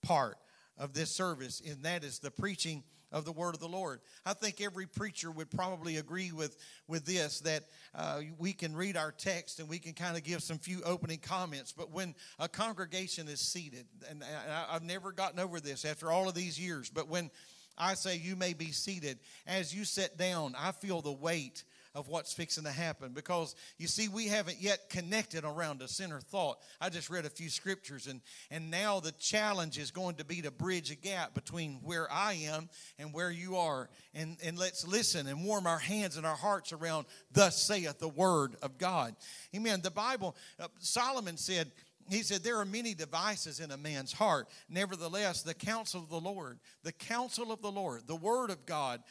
part 0.00 0.36
of 0.78 0.92
this 0.92 1.10
service, 1.10 1.62
and 1.68 1.82
that 1.84 2.04
is 2.04 2.18
the 2.18 2.30
preaching 2.30 2.82
of 3.12 3.24
the 3.24 3.32
word 3.32 3.54
of 3.54 3.60
the 3.60 3.68
Lord. 3.68 4.00
I 4.24 4.32
think 4.32 4.60
every 4.60 4.86
preacher 4.86 5.30
would 5.30 5.50
probably 5.50 5.98
agree 5.98 6.32
with, 6.32 6.56
with 6.88 7.04
this 7.04 7.40
that 7.40 7.64
uh, 7.94 8.22
we 8.38 8.52
can 8.52 8.74
read 8.74 8.96
our 8.96 9.12
text 9.12 9.60
and 9.60 9.68
we 9.68 9.78
can 9.78 9.92
kind 9.92 10.16
of 10.16 10.24
give 10.24 10.42
some 10.42 10.58
few 10.58 10.80
opening 10.84 11.18
comments. 11.18 11.72
But 11.72 11.92
when 11.92 12.14
a 12.38 12.48
congregation 12.48 13.28
is 13.28 13.40
seated, 13.40 13.86
and 14.08 14.24
I, 14.24 14.74
I've 14.74 14.82
never 14.82 15.12
gotten 15.12 15.38
over 15.38 15.60
this 15.60 15.84
after 15.84 16.10
all 16.10 16.28
of 16.28 16.34
these 16.34 16.58
years, 16.58 16.90
but 16.90 17.08
when 17.08 17.30
I 17.76 17.94
say 17.94 18.16
you 18.16 18.36
may 18.36 18.52
be 18.52 18.70
seated, 18.72 19.18
as 19.46 19.74
you 19.74 19.84
sit 19.84 20.16
down, 20.18 20.54
I 20.58 20.72
feel 20.72 21.00
the 21.00 21.12
weight 21.12 21.64
of 21.94 22.08
what's 22.08 22.32
fixing 22.32 22.64
to 22.64 22.70
happen. 22.70 23.12
Because 23.12 23.54
you 23.78 23.86
see 23.86 24.08
we 24.08 24.28
haven't 24.28 24.60
yet 24.60 24.88
connected 24.88 25.44
around 25.44 25.82
a 25.82 25.88
center 25.88 26.20
thought. 26.20 26.58
I 26.80 26.88
just 26.88 27.10
read 27.10 27.24
a 27.24 27.30
few 27.30 27.48
scriptures 27.48 28.06
and 28.06 28.20
and 28.50 28.70
now 28.70 29.00
the 29.00 29.12
challenge 29.12 29.78
is 29.78 29.90
going 29.90 30.16
to 30.16 30.24
be 30.24 30.42
to 30.42 30.50
bridge 30.50 30.90
a 30.90 30.96
gap 30.96 31.34
between 31.34 31.80
where 31.82 32.10
i 32.10 32.34
am 32.34 32.68
and 32.98 33.12
where 33.12 33.30
you 33.30 33.56
are. 33.56 33.88
And 34.14 34.36
and 34.44 34.58
let's 34.58 34.86
listen 34.86 35.26
and 35.26 35.44
warm 35.44 35.66
our 35.66 35.78
hands 35.78 36.16
and 36.16 36.26
our 36.26 36.36
hearts 36.36 36.72
around 36.72 37.06
thus 37.32 37.62
saith 37.62 37.98
the 37.98 38.08
word 38.08 38.56
of 38.62 38.78
god. 38.78 39.14
Amen. 39.54 39.80
The 39.82 39.90
bible 39.90 40.36
uh, 40.58 40.68
solomon 40.78 41.36
said 41.36 41.70
he 42.08 42.22
said, 42.22 42.42
There 42.42 42.58
are 42.58 42.64
many 42.64 42.94
devices 42.94 43.60
in 43.60 43.70
a 43.70 43.76
man's 43.76 44.12
heart. 44.12 44.48
Nevertheless, 44.68 45.42
the 45.42 45.54
counsel 45.54 46.00
of 46.02 46.08
the 46.08 46.20
Lord, 46.20 46.58
the 46.82 46.92
counsel 46.92 47.52
of 47.52 47.62
the 47.62 47.70
Lord, 47.70 48.02
the 48.06 48.16
word 48.16 48.50
of 48.50 48.66
God, 48.66 49.02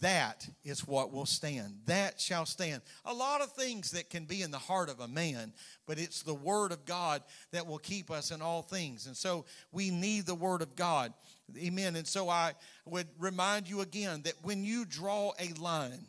that 0.00 0.48
is 0.64 0.86
what 0.86 1.12
will 1.12 1.26
stand. 1.26 1.74
That 1.86 2.20
shall 2.20 2.46
stand. 2.46 2.82
A 3.04 3.12
lot 3.12 3.40
of 3.40 3.52
things 3.52 3.90
that 3.92 4.10
can 4.10 4.24
be 4.24 4.42
in 4.42 4.50
the 4.50 4.58
heart 4.58 4.88
of 4.88 5.00
a 5.00 5.08
man, 5.08 5.52
but 5.86 5.98
it's 5.98 6.22
the 6.22 6.34
Word 6.34 6.72
of 6.72 6.84
God 6.84 7.22
that 7.52 7.66
will 7.66 7.78
keep 7.78 8.10
us 8.10 8.30
in 8.30 8.40
all 8.40 8.62
things. 8.62 9.06
And 9.06 9.16
so 9.16 9.44
we 9.72 9.90
need 9.90 10.26
the 10.26 10.34
Word 10.34 10.62
of 10.62 10.76
God. 10.76 11.12
Amen. 11.56 11.96
And 11.96 12.06
so 12.06 12.28
I 12.28 12.52
would 12.84 13.08
remind 13.18 13.68
you 13.68 13.80
again 13.80 14.22
that 14.22 14.34
when 14.42 14.64
you 14.64 14.84
draw 14.84 15.32
a 15.38 15.52
line, 15.60 16.06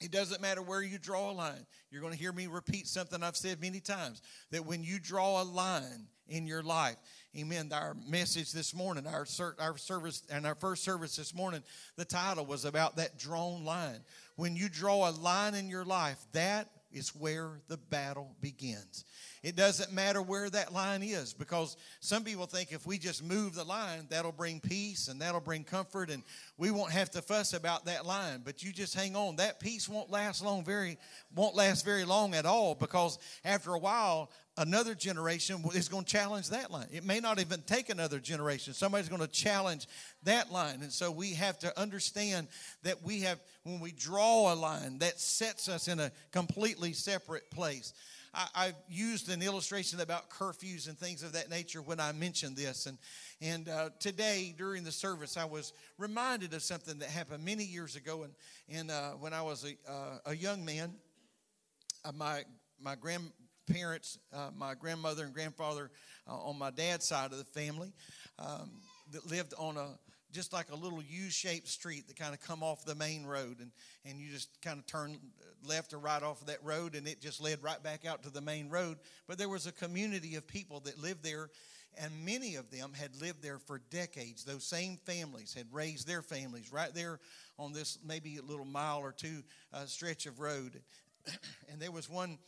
it 0.00 0.10
doesn't 0.10 0.40
matter 0.40 0.62
where 0.62 0.82
you 0.82 0.98
draw 0.98 1.30
a 1.30 1.32
line. 1.32 1.64
You're 1.90 2.00
going 2.00 2.12
to 2.12 2.18
hear 2.18 2.32
me 2.32 2.48
repeat 2.48 2.88
something 2.88 3.22
I've 3.22 3.36
said 3.36 3.60
many 3.60 3.80
times 3.80 4.20
that 4.50 4.66
when 4.66 4.82
you 4.82 4.98
draw 4.98 5.40
a 5.40 5.44
line 5.44 6.08
in 6.26 6.46
your 6.46 6.62
life, 6.62 6.96
amen. 7.36 7.70
Our 7.72 7.96
message 8.08 8.52
this 8.52 8.74
morning, 8.74 9.06
our, 9.06 9.26
our 9.58 9.78
service, 9.78 10.22
and 10.30 10.46
our 10.46 10.54
first 10.54 10.84
service 10.84 11.16
this 11.16 11.34
morning, 11.34 11.62
the 11.96 12.04
title 12.04 12.44
was 12.44 12.64
about 12.64 12.96
that 12.96 13.18
drawn 13.18 13.64
line. 13.64 14.00
When 14.36 14.54
you 14.54 14.68
draw 14.68 15.08
a 15.08 15.12
line 15.12 15.54
in 15.54 15.68
your 15.68 15.84
life, 15.84 16.18
that 16.32 16.68
is 16.92 17.14
where 17.16 17.48
the 17.68 17.76
battle 17.76 18.34
begins. 18.40 19.04
It 19.42 19.56
doesn't 19.56 19.92
matter 19.92 20.22
where 20.22 20.48
that 20.50 20.72
line 20.72 21.02
is 21.02 21.32
because 21.32 21.76
some 22.00 22.22
people 22.22 22.46
think 22.46 22.70
if 22.70 22.86
we 22.86 22.98
just 22.98 23.24
move 23.24 23.54
the 23.54 23.64
line, 23.64 24.06
that'll 24.08 24.30
bring 24.30 24.60
peace 24.60 25.08
and 25.08 25.20
that'll 25.20 25.40
bring 25.40 25.64
comfort 25.64 26.10
and 26.10 26.22
we 26.58 26.70
won't 26.70 26.92
have 26.92 27.10
to 27.12 27.22
fuss 27.22 27.52
about 27.52 27.86
that 27.86 28.06
line. 28.06 28.42
But 28.44 28.62
you 28.62 28.72
just 28.72 28.94
hang 28.94 29.16
on. 29.16 29.36
That 29.36 29.58
peace 29.58 29.88
won't 29.88 30.10
last 30.10 30.44
long 30.44 30.64
very 30.64 30.96
won't 31.34 31.56
last 31.56 31.84
very 31.84 32.04
long 32.04 32.34
at 32.34 32.46
all 32.46 32.74
because 32.74 33.18
after 33.44 33.72
a 33.72 33.78
while 33.78 34.30
another 34.56 34.94
generation 34.94 35.62
is 35.74 35.88
going 35.88 36.04
to 36.04 36.10
challenge 36.10 36.50
that 36.50 36.70
line. 36.70 36.88
It 36.92 37.04
may 37.04 37.20
not 37.20 37.40
even 37.40 37.62
take 37.62 37.88
another 37.88 38.18
generation. 38.18 38.74
Somebody's 38.74 39.08
going 39.08 39.22
to 39.22 39.28
challenge 39.28 39.86
that 40.24 40.52
line. 40.52 40.82
And 40.82 40.92
so 40.92 41.10
we 41.10 41.34
have 41.34 41.58
to 41.60 41.80
understand 41.80 42.48
that 42.82 43.02
we 43.02 43.20
have, 43.20 43.40
when 43.64 43.80
we 43.80 43.92
draw 43.92 44.52
a 44.52 44.54
line, 44.54 44.98
that 44.98 45.18
sets 45.18 45.68
us 45.68 45.88
in 45.88 46.00
a 46.00 46.12
completely 46.32 46.92
separate 46.92 47.50
place. 47.50 47.94
I, 48.34 48.46
I 48.54 48.72
used 48.88 49.30
an 49.30 49.42
illustration 49.42 50.00
about 50.00 50.30
curfews 50.30 50.88
and 50.88 50.98
things 50.98 51.22
of 51.22 51.32
that 51.32 51.50
nature 51.50 51.82
when 51.82 52.00
I 52.00 52.12
mentioned 52.12 52.56
this. 52.56 52.86
And, 52.86 52.98
and 53.40 53.68
uh, 53.68 53.90
today, 54.00 54.54
during 54.56 54.84
the 54.84 54.92
service, 54.92 55.36
I 55.36 55.44
was 55.44 55.72
reminded 55.98 56.54
of 56.54 56.62
something 56.62 56.98
that 56.98 57.08
happened 57.08 57.44
many 57.44 57.64
years 57.64 57.96
ago. 57.96 58.24
And, 58.24 58.34
and 58.68 58.90
uh, 58.90 59.10
when 59.12 59.32
I 59.32 59.42
was 59.42 59.64
a, 59.64 59.90
uh, 59.90 60.18
a 60.26 60.36
young 60.36 60.64
man, 60.64 60.94
uh, 62.04 62.12
my, 62.12 62.42
my 62.80 62.96
grandparents, 63.66 64.18
uh, 64.32 64.50
my 64.56 64.74
grandmother 64.74 65.24
and 65.24 65.34
grandfather 65.34 65.90
uh, 66.28 66.36
on 66.36 66.58
my 66.58 66.70
dad's 66.70 67.06
side 67.06 67.32
of 67.32 67.38
the 67.38 67.44
family, 67.44 67.92
um, 68.38 68.70
that 69.12 69.26
lived 69.30 69.54
on 69.58 69.76
a 69.76 69.98
just 70.32 70.54
like 70.54 70.70
a 70.70 70.74
little 70.74 71.02
U-shaped 71.02 71.68
street 71.68 72.08
that 72.08 72.16
kind 72.16 72.32
of 72.32 72.40
come 72.40 72.62
off 72.62 72.86
the 72.86 72.94
main 72.94 73.26
road, 73.26 73.58
and 73.60 73.70
and 74.06 74.18
you 74.18 74.30
just 74.30 74.48
kind 74.62 74.78
of 74.78 74.86
turn 74.86 75.18
left 75.66 75.92
or 75.92 75.98
right 75.98 76.22
off 76.22 76.40
of 76.40 76.46
that 76.46 76.64
road, 76.64 76.94
and 76.94 77.06
it 77.06 77.20
just 77.20 77.40
led 77.40 77.62
right 77.62 77.82
back 77.82 78.06
out 78.06 78.22
to 78.22 78.30
the 78.30 78.40
main 78.40 78.70
road. 78.70 78.96
But 79.28 79.36
there 79.36 79.50
was 79.50 79.66
a 79.66 79.72
community 79.72 80.36
of 80.36 80.46
people 80.46 80.80
that 80.80 80.98
lived 80.98 81.22
there, 81.22 81.50
and 81.98 82.10
many 82.24 82.54
of 82.54 82.70
them 82.70 82.92
had 82.94 83.14
lived 83.20 83.42
there 83.42 83.58
for 83.58 83.82
decades. 83.90 84.44
Those 84.44 84.64
same 84.64 84.96
families 85.04 85.52
had 85.52 85.66
raised 85.70 86.08
their 86.08 86.22
families 86.22 86.72
right 86.72 86.94
there 86.94 87.20
on 87.58 87.74
this 87.74 87.98
maybe 88.02 88.38
a 88.38 88.42
little 88.42 88.64
mile 88.64 89.00
or 89.00 89.12
two 89.12 89.42
uh, 89.74 89.84
stretch 89.84 90.24
of 90.24 90.40
road, 90.40 90.80
and 91.70 91.78
there 91.78 91.92
was 91.92 92.08
one 92.08 92.38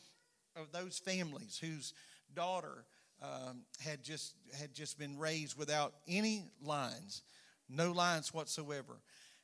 of 0.56 0.72
those 0.72 0.98
families 0.98 1.58
whose 1.58 1.94
daughter 2.34 2.84
um, 3.22 3.62
had 3.80 4.02
just 4.02 4.34
had 4.58 4.74
just 4.74 4.98
been 4.98 5.18
raised 5.18 5.56
without 5.56 5.94
any 6.06 6.44
lines 6.62 7.22
no 7.68 7.92
lines 7.92 8.32
whatsoever. 8.32 9.00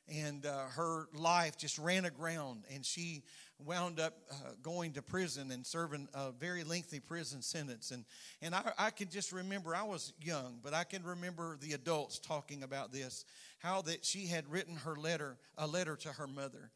And 0.07 0.45
uh, 0.45 0.65
her 0.75 1.07
life 1.13 1.57
just 1.57 1.77
ran 1.77 2.05
aground, 2.05 2.63
and 2.73 2.85
she 2.85 3.23
wound 3.59 3.99
up 3.99 4.17
uh, 4.31 4.53
going 4.61 4.93
to 4.93 5.01
prison 5.01 5.51
and 5.51 5.65
serving 5.65 6.09
a 6.13 6.31
very 6.31 6.63
lengthy 6.63 6.99
prison 6.99 7.41
sentence. 7.41 7.91
And, 7.91 8.03
and 8.41 8.55
I, 8.55 8.71
I 8.77 8.89
can 8.89 9.09
just 9.09 9.31
remember, 9.31 9.75
I 9.75 9.83
was 9.83 10.11
young, 10.19 10.59
but 10.63 10.73
I 10.73 10.83
can 10.83 11.03
remember 11.03 11.57
the 11.61 11.73
adults 11.73 12.19
talking 12.19 12.63
about 12.63 12.91
this 12.91 13.25
how 13.59 13.83
that 13.83 14.03
she 14.03 14.25
had 14.25 14.51
written 14.51 14.75
her 14.75 14.95
letter, 14.95 15.37
a 15.55 15.67
letter 15.67 15.95
to 15.95 16.09
her 16.09 16.25
mother. 16.25 16.71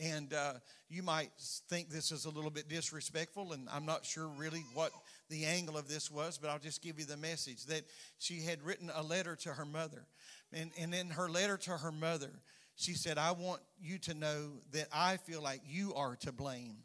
And 0.00 0.32
uh, 0.32 0.54
you 0.88 1.02
might 1.02 1.30
think 1.68 1.90
this 1.90 2.12
is 2.12 2.24
a 2.24 2.30
little 2.30 2.50
bit 2.50 2.68
disrespectful, 2.68 3.52
and 3.52 3.68
I'm 3.70 3.84
not 3.84 4.06
sure 4.06 4.26
really 4.26 4.64
what 4.74 4.90
the 5.28 5.44
angle 5.44 5.76
of 5.76 5.88
this 5.88 6.10
was, 6.10 6.38
but 6.38 6.50
I'll 6.50 6.58
just 6.58 6.82
give 6.82 6.98
you 6.98 7.04
the 7.04 7.16
message 7.16 7.66
that 7.66 7.82
she 8.18 8.40
had 8.40 8.62
written 8.62 8.90
a 8.94 9.02
letter 9.02 9.36
to 9.36 9.50
her 9.50 9.64
mother. 9.64 10.06
And, 10.52 10.70
and 10.78 10.94
in 10.94 11.10
her 11.10 11.28
letter 11.28 11.56
to 11.58 11.72
her 11.72 11.92
mother, 11.92 12.30
she 12.74 12.94
said, 12.94 13.18
I 13.18 13.32
want 13.32 13.60
you 13.80 13.98
to 14.00 14.14
know 14.14 14.52
that 14.72 14.88
I 14.92 15.18
feel 15.18 15.42
like 15.42 15.60
you 15.66 15.94
are 15.94 16.16
to 16.16 16.32
blame 16.32 16.78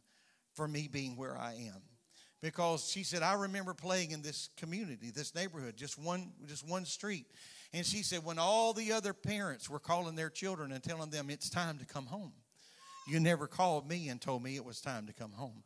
for 0.54 0.68
me 0.68 0.90
being 0.92 1.16
where 1.16 1.38
I 1.38 1.54
am. 1.54 1.82
Because 2.42 2.90
she 2.90 3.04
said, 3.04 3.24
I 3.24 3.34
remember 3.34 3.74
playing 3.74 4.12
in 4.12 4.22
this 4.22 4.50
community, 4.58 5.12
this 5.12 5.34
neighborhood, 5.34 5.76
just 5.76 5.98
one, 5.98 6.32
just 6.46 6.68
one 6.68 6.86
street. 6.86 7.26
And 7.74 7.86
she 7.86 8.04
said, 8.04 8.24
when 8.24 8.38
all 8.38 8.74
the 8.74 8.92
other 8.92 9.14
parents 9.14 9.70
were 9.70 9.80
calling 9.80 10.16
their 10.16 10.30
children 10.30 10.72
and 10.72 10.84
telling 10.84 11.10
them 11.10 11.30
it's 11.30 11.50
time 11.50 11.78
to 11.80 11.86
come 11.86 12.06
home, 12.06 12.34
you 13.08 13.20
never 13.20 13.48
called 13.48 13.88
me 13.88 14.10
and 14.10 14.20
told 14.20 14.44
me 14.44 14.56
it 14.56 14.66
was 14.66 14.82
time 14.82 15.08
to 15.08 15.14
come 15.14 15.32
home. 15.32 15.64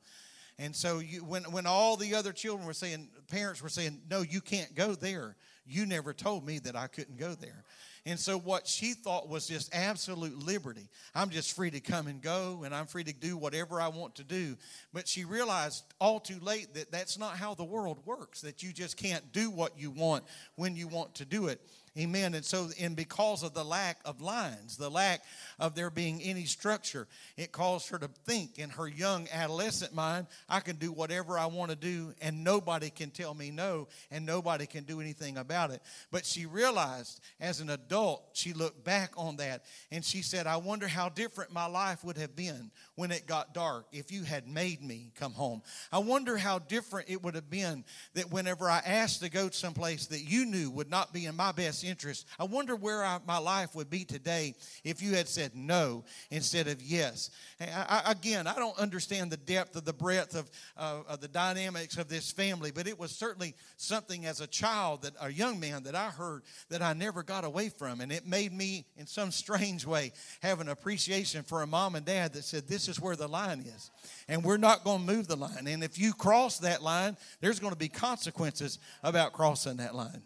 And 0.60 0.75
so 0.75 1.00
you, 1.00 1.24
when, 1.24 1.43
when 1.45 1.65
all 1.65 1.98
the 1.98 2.13
other 2.15 2.31
children 2.31 2.67
were 2.67 2.74
saying, 2.74 3.10
parents 3.29 3.63
were 3.63 3.69
saying, 3.69 4.01
no, 4.10 4.21
you 4.21 4.41
can't 4.41 4.75
go 4.75 4.93
there, 4.93 5.36
you 5.65 5.86
never 5.86 6.13
told 6.13 6.45
me 6.45 6.60
that 6.60 6.75
I 6.75 6.88
couldn't 6.88 7.17
go 7.17 7.33
there. 7.33 7.63
And 8.05 8.19
so, 8.19 8.38
what 8.38 8.67
she 8.67 8.93
thought 8.93 9.29
was 9.29 9.48
just 9.48 9.74
absolute 9.75 10.43
liberty. 10.43 10.89
I'm 11.13 11.29
just 11.29 11.55
free 11.55 11.69
to 11.69 11.79
come 11.79 12.07
and 12.07 12.19
go, 12.19 12.63
and 12.65 12.74
I'm 12.74 12.88
free 12.88 13.03
to 13.03 13.13
do 13.13 13.38
whatever 13.38 13.79
I 13.79 13.89
want 13.89 14.15
to 14.15 14.24
do. 14.24 14.57
But 14.91 15.07
she 15.07 15.24
realized 15.24 15.83
all 16.00 16.19
too 16.19 16.39
late 16.41 16.74
that 16.74 16.91
that's 16.91 17.19
not 17.19 17.38
how 17.38 17.53
the 17.53 17.63
world 17.63 18.00
works, 18.05 18.41
that 18.41 18.63
you 18.63 18.74
just 18.74 18.98
can't 18.98 19.31
do 19.31 19.51
what 19.51 19.79
you 19.79 19.91
want 19.91 20.24
when 20.55 20.75
you 20.75 20.88
want 20.88 21.13
to 21.15 21.25
do 21.25 21.48
it. 21.48 21.62
Amen. 21.98 22.33
And 22.36 22.45
so, 22.45 22.69
and 22.79 22.95
because 22.95 23.43
of 23.43 23.53
the 23.53 23.65
lack 23.65 24.00
of 24.05 24.21
lines, 24.21 24.77
the 24.77 24.89
lack 24.89 25.24
of 25.60 25.75
there 25.75 25.89
being 25.89 26.21
any 26.21 26.45
structure, 26.45 27.05
it 27.36 27.51
caused 27.51 27.89
her 27.89 27.98
to 27.98 28.07
think 28.25 28.57
in 28.60 28.69
her 28.69 28.88
young 28.88 29.27
adolescent 29.29 29.93
mind, 29.93 30.27
I 30.48 30.62
can 30.62 30.77
do 30.77 30.93
whatever 30.93 31.38
I 31.38 31.48
want 31.48 31.69
to 31.69 31.75
do, 31.75 32.13
and 32.21 32.45
nobody 32.45 32.91
can 32.91 33.10
tell 33.10 33.33
me 33.33 33.51
no, 33.51 33.89
and 34.10 34.25
nobody 34.25 34.67
can 34.67 34.86
do 34.86 35.01
anything 35.01 35.38
about 35.38 35.71
it. 35.71 35.81
But 36.12 36.25
she 36.25 36.45
realized 36.45 37.19
as 37.41 37.60
an 37.60 37.69
adult, 37.69 38.24
she 38.31 38.53
looked 38.53 38.86
back 38.86 39.12
on 39.17 39.36
that 39.38 39.65
and 39.91 40.05
she 40.05 40.21
said, 40.21 40.48
I 40.48 40.57
wonder 40.57 40.88
how 40.88 41.10
different 41.10 41.51
my 41.51 41.65
life 41.65 42.05
would 42.05 42.17
have 42.17 42.38
been 42.38 42.71
when 42.95 43.12
it 43.12 43.27
got 43.27 43.53
dark 43.53 43.88
if 43.91 44.13
you 44.13 44.24
had 44.24 44.48
made 44.48 44.81
me 44.81 45.12
come 45.15 45.33
home. 45.33 45.62
I 45.91 46.00
wonder 46.00 46.38
how 46.38 46.60
different 46.60 47.10
it 47.10 47.21
would 47.21 47.36
have 47.36 47.50
been 47.50 47.83
that 48.13 48.31
whenever 48.31 48.69
I 48.69 48.81
asked 48.86 49.21
to 49.24 49.29
go 49.29 49.50
someplace 49.50 50.05
that 50.07 50.21
you 50.21 50.45
knew 50.45 50.71
would 50.71 50.89
not 50.89 51.12
be 51.12 51.25
in 51.25 51.36
my 51.36 51.51
best 51.51 51.81
interest. 51.84 52.28
I 52.40 52.44
wonder 52.44 52.76
where 52.76 53.04
I, 53.04 53.20
my 53.26 53.38
life 53.38 53.76
would 53.76 53.90
be 53.90 54.06
today 54.06 54.56
if 54.84 55.02
you 55.02 55.16
had 55.16 55.28
said 55.28 55.56
no 55.56 56.04
instead 56.30 56.68
of 56.68 56.82
yes. 56.82 57.30
I, 57.60 58.04
again, 58.08 58.48
I 58.48 58.56
don't 58.56 58.78
understand 58.78 59.32
the 59.32 59.38
depth 59.38 59.76
of 59.76 59.86
the 59.86 59.94
breadth 59.94 60.36
of, 60.36 60.50
uh, 60.78 61.02
of 61.08 61.22
the 61.22 61.28
dynamics 61.28 61.98
of 61.98 62.08
this 62.08 62.32
family, 62.32 62.72
but 62.72 62.88
it 62.88 63.00
was 63.00 63.12
certainly 63.12 63.56
something 63.78 64.26
as 64.26 64.42
a 64.42 64.48
child, 64.48 65.04
that 65.04 65.14
a 65.22 65.32
young 65.32 65.60
man, 65.60 65.84
that 65.84 65.96
I 65.96 66.10
heard 66.10 66.44
that 66.70 66.82
I 66.82 66.94
never 66.94 67.24
got 67.24 67.44
away 67.44 67.70
from. 67.70 68.02
And 68.02 68.12
it 68.12 68.28
made 68.28 68.54
me, 68.54 68.86
in 68.98 69.08
some 69.08 69.32
strange 69.32 69.86
way, 69.86 70.12
have 70.42 70.60
an 70.60 70.70
appreciation 70.70 71.44
for 71.44 71.62
a 71.62 71.68
mom 71.68 71.96
and 71.96 72.06
dad 72.06 72.34
that 72.34 72.44
said, 72.44 72.68
This 72.68 72.88
is 72.88 73.00
where 73.00 73.16
the 73.16 73.28
line 73.28 73.62
is. 73.62 73.92
And 74.28 74.44
we're 74.44 74.58
not 74.58 74.84
going 74.84 75.06
to 75.06 75.14
move 75.14 75.28
the 75.28 75.36
line. 75.36 75.68
And 75.68 75.84
if 75.84 76.00
you 76.00 76.14
cross 76.14 76.60
that 76.60 76.82
line, 76.82 77.18
there's 77.40 77.60
going 77.60 77.74
to 77.74 77.80
be 77.80 77.90
consequences 77.90 78.80
about 79.04 79.34
crossing 79.34 79.78
that 79.78 79.96
line. 79.96 80.22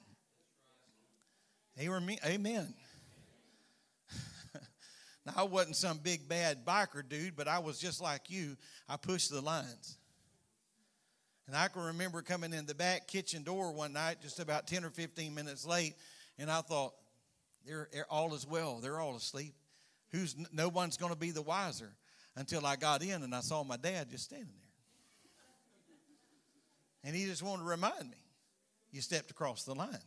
Amen. 2.25 2.74
now, 5.25 5.34
I 5.36 5.44
wasn't 5.44 5.75
some 5.75 5.98
big 5.98 6.27
bad 6.27 6.65
biker 6.65 7.08
dude, 7.08 7.36
but 7.36 7.48
I 7.48 7.60
was 7.60 7.79
just 7.79 8.01
like 8.01 8.29
you. 8.29 8.55
I 8.88 8.98
pushed 8.98 9.29
the 9.29 9.41
lines. 9.41 9.98
And 11.48 11.55
I 11.55 11.67
can 11.67 11.84
remember 11.84 12.22
coming 12.22 12.53
in 12.53 12.65
the 12.65 12.74
back 12.74 13.08
kitchen 13.08 13.44
door 13.44 13.72
one 13.72 13.94
night, 13.94 14.22
just 14.22 14.39
about 14.39 14.67
10 14.67 14.84
or 14.86 14.89
15 14.89 15.36
minutes 15.36 15.65
late, 15.65 15.96
and 16.39 16.50
I 16.50 16.62
thought, 16.62 16.94
they're, 17.65 17.88
all 18.10 18.34
is 18.36 18.48
well. 18.48 18.79
They're 18.79 19.00
all 19.00 19.15
asleep. 19.15 19.53
Who's 20.12 20.36
no 20.53 20.70
one's 20.70 20.98
going 20.98 21.12
to 21.12 21.17
be 21.17 21.32
the 21.32 21.41
wiser 21.41 21.91
until 22.36 22.65
I 22.65 22.75
got 22.75 23.03
in 23.03 23.24
and 23.24 23.34
I 23.34 23.41
saw 23.41 23.63
my 23.63 23.77
dad 23.77 24.10
just 24.10 24.25
standing 24.25 24.48
there. 24.48 24.62
And 27.03 27.15
he 27.15 27.25
just 27.25 27.44
wanted 27.44 27.63
to 27.63 27.70
remind 27.70 28.10
me, 28.10 28.17
you 28.91 29.01
stepped 29.01 29.32
across 29.32 29.63
the 29.63 29.75
line 29.75 29.98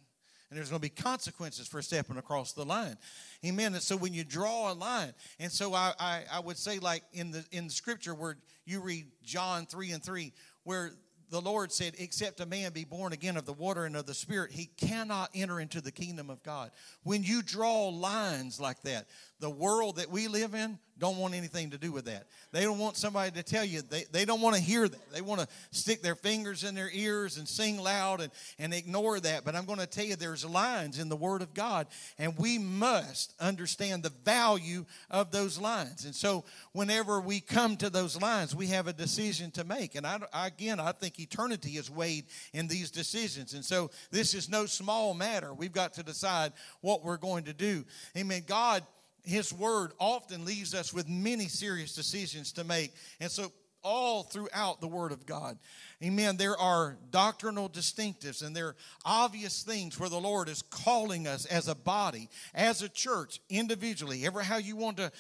and 0.51 0.57
there's 0.57 0.71
going 0.71 0.81
to 0.81 0.83
be 0.83 0.89
consequences 0.89 1.67
for 1.69 1.83
stepping 1.83 2.17
across 2.17 2.53
the 2.53 2.65
line 2.65 2.97
amen 3.45 3.75
and 3.75 3.83
so 3.83 3.97
when 3.97 4.13
you 4.13 4.25
draw 4.25 4.73
a 4.73 4.75
line 4.75 5.13
and 5.39 5.51
so 5.51 5.75
I, 5.75 5.93
I, 5.99 6.23
I 6.33 6.41
would 6.41 6.57
say 6.57 6.79
like 6.79 7.03
in 7.13 7.31
the 7.31 7.45
in 7.53 7.67
the 7.67 7.73
scripture 7.73 8.15
where 8.15 8.37
you 8.65 8.81
read 8.81 9.07
john 9.23 9.67
3 9.67 9.93
and 9.93 10.03
3 10.03 10.33
where 10.65 10.93
the 11.31 11.41
Lord 11.41 11.73
said, 11.73 11.95
Except 11.99 12.41
a 12.41 12.47
man 12.47 12.73
be 12.73 12.85
born 12.85 13.13
again 13.13 13.37
of 13.37 13.45
the 13.45 13.53
water 13.53 13.85
and 13.85 13.97
of 13.97 14.07
the 14.07 14.15
Spirit, 14.15 14.51
he 14.51 14.67
cannot 14.67 15.31
enter 15.35 15.61
into 15.61 15.81
the 15.81 15.93
kingdom 15.93 16.31
of 16.31 16.43
God. 16.43 16.71
When 17.03 17.23
you 17.23 17.43
draw 17.43 17.89
lines 17.89 18.61
like 18.61 18.81
that, 18.83 19.09
the 19.41 19.51
world 19.51 19.97
that 19.97 20.11
we 20.11 20.29
live 20.29 20.55
in 20.55 20.79
don't 20.99 21.19
want 21.19 21.35
anything 21.35 21.71
to 21.71 21.79
do 21.79 21.93
with 21.93 22.07
that. 22.07 22.27
They 22.51 22.63
don't 22.63 22.79
want 22.79 22.97
somebody 22.97 23.31
to 23.33 23.43
tell 23.43 23.65
you, 23.65 23.83
they, 23.83 24.05
they 24.11 24.25
don't 24.25 24.41
want 24.41 24.57
to 24.57 24.63
hear 24.63 24.89
that. 24.89 25.13
They 25.13 25.21
want 25.21 25.41
to 25.41 25.49
stick 25.71 26.03
their 26.03 26.15
fingers 26.15 26.65
in 26.65 26.75
their 26.75 26.91
ears 26.93 27.37
and 27.39 27.49
sing 27.49 27.79
loud 27.79 28.21
and, 28.21 28.33
and 28.59 28.75
ignore 28.75 29.21
that. 29.21 29.45
But 29.45 29.55
I'm 29.55 29.65
going 29.65 29.79
to 29.79 29.87
tell 29.87 30.05
you, 30.05 30.17
there's 30.17 30.45
lines 30.45 30.99
in 30.99 31.09
the 31.09 31.17
Word 31.17 31.43
of 31.43 31.55
God, 31.55 31.87
and 32.19 32.37
we 32.37 32.59
must 32.59 33.35
understand 33.39 34.03
the 34.03 34.13
value 34.25 34.85
of 35.11 35.31
those 35.31 35.59
lines. 35.59 36.05
And 36.05 36.15
so, 36.15 36.45
whenever 36.73 37.21
we 37.21 37.41
come 37.41 37.77
to 37.77 37.91
those 37.91 38.21
lines, 38.21 38.55
we 38.55 38.69
have 38.69 38.89
a 38.89 38.93
decision 38.93 39.51
to 39.53 39.65
make. 39.65 39.95
And 39.95 40.07
I, 40.07 40.19
again, 40.33 40.81
I 40.81 40.93
think 40.93 41.21
eternity 41.21 41.73
is 41.73 41.91
weighed 41.91 42.27
in 42.53 42.67
these 42.67 42.91
decisions. 42.91 43.55
And 43.55 43.65
so, 43.65 43.91
this 44.11 44.35
is 44.35 44.49
no 44.49 44.67
small 44.67 45.15
matter. 45.15 45.55
We've 45.55 45.73
got 45.73 45.95
to 45.95 46.03
decide 46.03 46.53
what 46.81 47.05
we're 47.05 47.19
going 47.19 47.45
to 47.45 47.53
do. 47.53 47.85
Amen. 48.17 48.43
God 48.47 48.85
his 49.29 49.53
Word 49.53 49.93
often 49.99 50.45
leaves 50.45 50.75
us 50.75 50.93
with 50.93 51.09
many 51.09 51.49
serious 51.49 51.95
decisions 51.95 52.53
to 52.53 52.65
make. 52.65 52.93
And 53.21 53.31
so, 53.31 53.53
all 53.85 54.25
throughout 54.25 54.81
the 54.81 54.89
Word 54.89 55.13
of 55.13 55.25
God, 55.25 55.57
amen, 56.03 56.37
there 56.37 56.57
are 56.57 56.97
doctrinal 57.11 57.69
distinctives 57.69 58.45
and 58.45 58.55
there 58.55 58.69
are 58.69 58.77
obvious 59.05 59.63
things 59.63 60.01
where 60.01 60.09
the 60.09 60.21
Lord 60.21 60.49
is 60.49 60.63
calling 60.63 61.27
us 61.27 61.47
as 61.47 61.69
a 61.69 61.75
body, 61.75 62.29
as 62.55 62.83
a 62.83 62.89
church, 62.89 63.41
individually, 63.49 64.27
ever 64.27 64.43
how 64.43 64.57
you 64.57 64.77
want 64.77 64.97
to, 64.97 65.13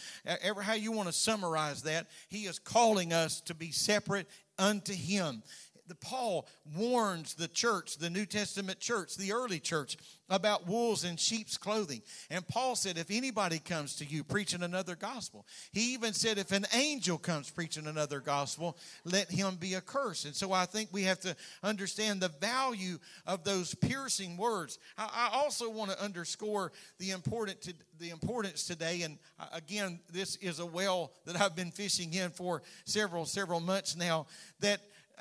ever 0.42 0.60
how 0.60 0.74
you 0.74 0.90
want 0.90 1.08
to 1.08 1.12
summarize 1.12 1.82
that, 1.82 2.08
He 2.28 2.46
is 2.46 2.58
calling 2.58 3.12
us 3.12 3.40
to 3.42 3.54
be 3.54 3.70
separate 3.70 4.26
unto 4.58 4.92
Him 4.92 5.42
the 5.88 5.94
Paul 5.94 6.46
warns 6.76 7.34
the 7.34 7.48
church, 7.48 7.96
the 7.96 8.10
New 8.10 8.26
Testament 8.26 8.78
church, 8.78 9.16
the 9.16 9.32
early 9.32 9.58
church, 9.58 9.96
about 10.30 10.66
wolves 10.66 11.04
in 11.04 11.16
sheep's 11.16 11.56
clothing. 11.56 12.02
And 12.30 12.46
Paul 12.46 12.76
said, 12.76 12.98
if 12.98 13.10
anybody 13.10 13.58
comes 13.58 13.96
to 13.96 14.04
you 14.04 14.22
preaching 14.22 14.62
another 14.62 14.94
gospel, 14.94 15.46
he 15.72 15.94
even 15.94 16.12
said, 16.12 16.38
if 16.38 16.52
an 16.52 16.66
angel 16.74 17.16
comes 17.16 17.50
preaching 17.50 17.86
another 17.86 18.20
gospel, 18.20 18.76
let 19.04 19.30
him 19.30 19.56
be 19.56 19.74
accursed. 19.74 20.26
And 20.26 20.34
so 20.34 20.52
I 20.52 20.66
think 20.66 20.90
we 20.92 21.04
have 21.04 21.20
to 21.20 21.34
understand 21.62 22.20
the 22.20 22.28
value 22.28 22.98
of 23.26 23.44
those 23.44 23.74
piercing 23.74 24.36
words. 24.36 24.78
I, 24.98 25.30
also 25.32 25.70
want 25.70 25.90
to 25.90 26.02
underscore 26.02 26.72
the 26.98 27.12
important 27.12 27.62
to, 27.62 27.74
the 27.98 28.10
importance 28.10 28.64
today. 28.64 29.02
And 29.02 29.18
uh, 29.38 29.46
again, 29.52 30.00
this 30.12 30.36
is 30.36 30.58
a 30.58 30.66
well 30.66 31.12
that 31.24 31.40
I've 31.40 31.56
been 31.56 31.70
fishing 31.70 32.12
in 32.12 32.30
for 32.30 32.62
several 32.84 33.24
several 33.24 33.60
months 33.60 33.96
now. 33.96 34.26
That 34.60 34.80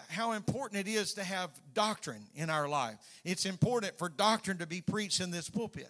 how 0.10 0.34
important 0.34 0.88
it 0.88 0.90
is 0.90 1.14
to 1.16 1.24
have 1.24 1.50
doctrine 1.74 2.24
in 2.36 2.50
our 2.50 2.68
life. 2.68 2.96
It's 3.24 3.46
important 3.46 3.98
for 3.98 4.10
doctrine 4.10 4.58
to 4.60 4.68
be 4.68 4.82
preached 4.82 5.22
in 5.22 5.32
this 5.32 5.50
pulpit 5.50 5.90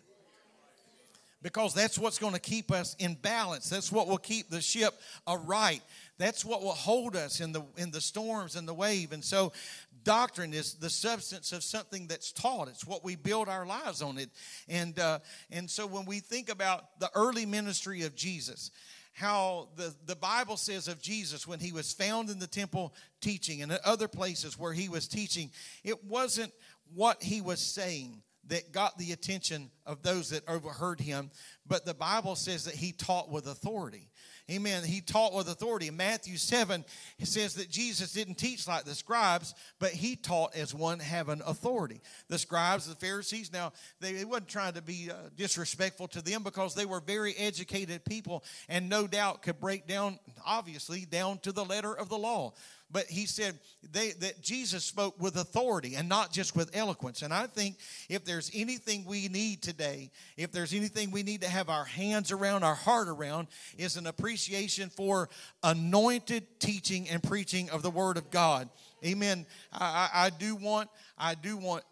because 1.41 1.73
that's 1.73 1.97
what's 1.97 2.17
going 2.17 2.33
to 2.33 2.39
keep 2.39 2.71
us 2.71 2.95
in 2.99 3.15
balance. 3.15 3.69
That's 3.69 3.91
what 3.91 4.07
will 4.07 4.17
keep 4.17 4.49
the 4.49 4.61
ship 4.61 4.93
aright. 5.25 5.81
That's 6.17 6.43
what 6.43 6.61
will 6.61 6.71
hold 6.71 7.15
us 7.15 7.39
in 7.39 7.51
the 7.51 7.61
in 7.77 7.91
the 7.91 8.01
storms 8.01 8.55
and 8.55 8.67
the 8.67 8.73
wave. 8.73 9.11
And 9.11 9.23
so 9.23 9.53
doctrine 10.03 10.53
is 10.53 10.73
the 10.75 10.89
substance 10.89 11.51
of 11.51 11.63
something 11.63 12.07
that's 12.07 12.31
taught. 12.31 12.69
It's 12.69 12.87
what 12.87 13.03
we 13.03 13.15
build 13.15 13.49
our 13.49 13.65
lives 13.65 14.01
on 14.01 14.17
it. 14.17 14.29
And 14.67 14.97
uh, 14.99 15.19
and 15.51 15.69
so 15.69 15.85
when 15.85 16.05
we 16.05 16.19
think 16.19 16.49
about 16.49 16.99
the 16.99 17.09
early 17.13 17.45
ministry 17.45 18.03
of 18.03 18.15
Jesus, 18.15 18.71
how 19.17 19.67
the, 19.75 19.95
the 20.05 20.15
Bible 20.15 20.57
says 20.57 20.87
of 20.87 21.01
Jesus 21.01 21.47
when 21.47 21.59
he 21.59 21.71
was 21.71 21.91
found 21.91 22.29
in 22.29 22.37
the 22.37 22.45
temple 22.45 22.93
teaching 23.19 23.63
and 23.63 23.71
at 23.71 23.83
other 23.83 24.07
places 24.07 24.59
where 24.59 24.73
he 24.73 24.89
was 24.89 25.07
teaching, 25.07 25.49
it 25.83 26.03
wasn't 26.05 26.53
what 26.93 27.23
he 27.23 27.41
was 27.41 27.59
saying 27.59 28.21
that 28.45 28.71
got 28.71 28.95
the 28.99 29.13
attention 29.13 29.71
of 29.87 30.03
those 30.03 30.29
that 30.29 30.47
overheard 30.47 30.99
him, 30.99 31.31
but 31.65 31.83
the 31.83 31.95
Bible 31.95 32.35
says 32.35 32.65
that 32.65 32.75
he 32.75 32.91
taught 32.91 33.31
with 33.31 33.47
authority. 33.47 34.11
Amen. 34.49 34.85
He 34.85 35.01
taught 35.01 35.33
with 35.33 35.49
authority. 35.49 35.89
Matthew 35.91 36.37
7, 36.37 36.85
it 37.19 37.27
says 37.27 37.55
that 37.55 37.69
Jesus 37.69 38.13
didn't 38.13 38.35
teach 38.35 38.65
like 38.65 38.85
the 38.85 38.95
scribes, 38.95 39.53
but 39.77 39.91
he 39.91 40.15
taught 40.15 40.55
as 40.55 40.73
one 40.73 40.99
having 40.99 41.41
authority. 41.45 41.99
The 42.29 42.39
scribes, 42.39 42.87
the 42.87 42.95
Pharisees, 42.95 43.51
now, 43.51 43.73
they, 43.99 44.13
they 44.13 44.23
wasn't 44.23 44.47
trying 44.47 44.73
to 44.73 44.81
be 44.81 45.09
uh, 45.11 45.15
disrespectful 45.35 46.07
to 46.09 46.21
them 46.21 46.43
because 46.43 46.75
they 46.75 46.85
were 46.85 47.01
very 47.01 47.35
educated 47.35 48.05
people 48.05 48.45
and 48.69 48.87
no 48.87 49.05
doubt 49.05 49.41
could 49.41 49.59
break 49.59 49.85
down, 49.85 50.17
obviously, 50.45 51.03
down 51.03 51.39
to 51.39 51.51
the 51.51 51.65
letter 51.65 51.93
of 51.93 52.07
the 52.07 52.17
law 52.17 52.53
but 52.89 53.05
he 53.05 53.25
said 53.25 53.59
they, 53.91 54.11
that 54.11 54.41
Jesus 54.41 54.83
spoke 54.83 55.21
with 55.21 55.35
authority 55.35 55.95
and 55.95 56.07
not 56.07 56.31
just 56.31 56.55
with 56.55 56.75
eloquence. 56.75 57.21
And 57.21 57.33
I 57.33 57.47
think 57.47 57.77
if 58.09 58.23
there's 58.23 58.49
anything 58.53 59.05
we 59.05 59.27
need 59.27 59.61
today, 59.61 60.11
if 60.37 60.51
there's 60.51 60.73
anything 60.73 61.11
we 61.11 61.23
need 61.23 61.41
to 61.41 61.49
have 61.49 61.69
our 61.69 61.85
hands 61.85 62.31
around, 62.31 62.63
our 62.63 62.75
heart 62.75 63.09
around, 63.09 63.47
is 63.77 63.97
an 63.97 64.07
appreciation 64.07 64.89
for 64.89 65.29
anointed 65.63 66.59
teaching 66.59 67.09
and 67.09 67.21
preaching 67.21 67.69
of 67.69 67.81
the 67.81 67.91
Word 67.91 68.17
of 68.17 68.31
God. 68.31 68.69
Amen. 69.05 69.45
I, 69.73 70.09
I, 70.13 70.25
I 70.25 70.29
do 70.29 70.55
want, 70.55 70.89
I 71.17 71.35
do 71.35 71.57
want 71.57 71.83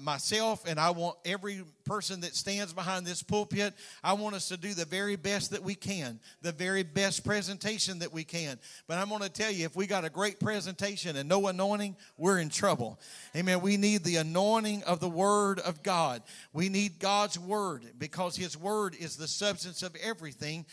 myself 0.00 0.64
and 0.66 0.78
I 0.78 0.90
want 0.90 1.16
every 1.24 1.62
person 1.84 2.20
that 2.20 2.34
stands 2.34 2.72
behind 2.72 3.06
this 3.06 3.22
pulpit, 3.22 3.74
I 4.02 4.14
want 4.14 4.34
us 4.34 4.48
to 4.48 4.56
do 4.56 4.74
the 4.74 4.84
very 4.84 5.16
best 5.16 5.50
that 5.50 5.62
we 5.62 5.74
can, 5.74 6.20
the 6.40 6.52
very 6.52 6.82
best 6.82 7.24
presentation 7.24 7.98
that 7.98 8.12
we 8.12 8.24
can. 8.24 8.58
But 8.86 8.98
I'm 8.98 9.08
going 9.08 9.22
to 9.22 9.28
tell 9.28 9.50
you, 9.50 9.64
if 9.64 9.76
we 9.76 9.86
got 9.86 10.04
a 10.04 10.10
great 10.10 10.40
presentation 10.40 11.16
and 11.16 11.28
no 11.28 11.46
anointing, 11.48 11.96
we're 12.16 12.38
in 12.38 12.48
trouble. 12.48 13.00
Amen. 13.36 13.60
We 13.60 13.76
need 13.76 14.04
the 14.04 14.16
anointing 14.16 14.82
of 14.84 15.00
the 15.00 15.08
Word 15.08 15.58
of 15.60 15.82
God. 15.82 16.22
We 16.52 16.68
need 16.68 16.98
God's 16.98 17.38
Word 17.38 17.84
because 17.98 18.36
His 18.36 18.56
Word 18.56 18.94
is 18.98 19.16
the 19.16 19.28
substance 19.28 19.82
of 19.82 19.94
everything 19.96 20.66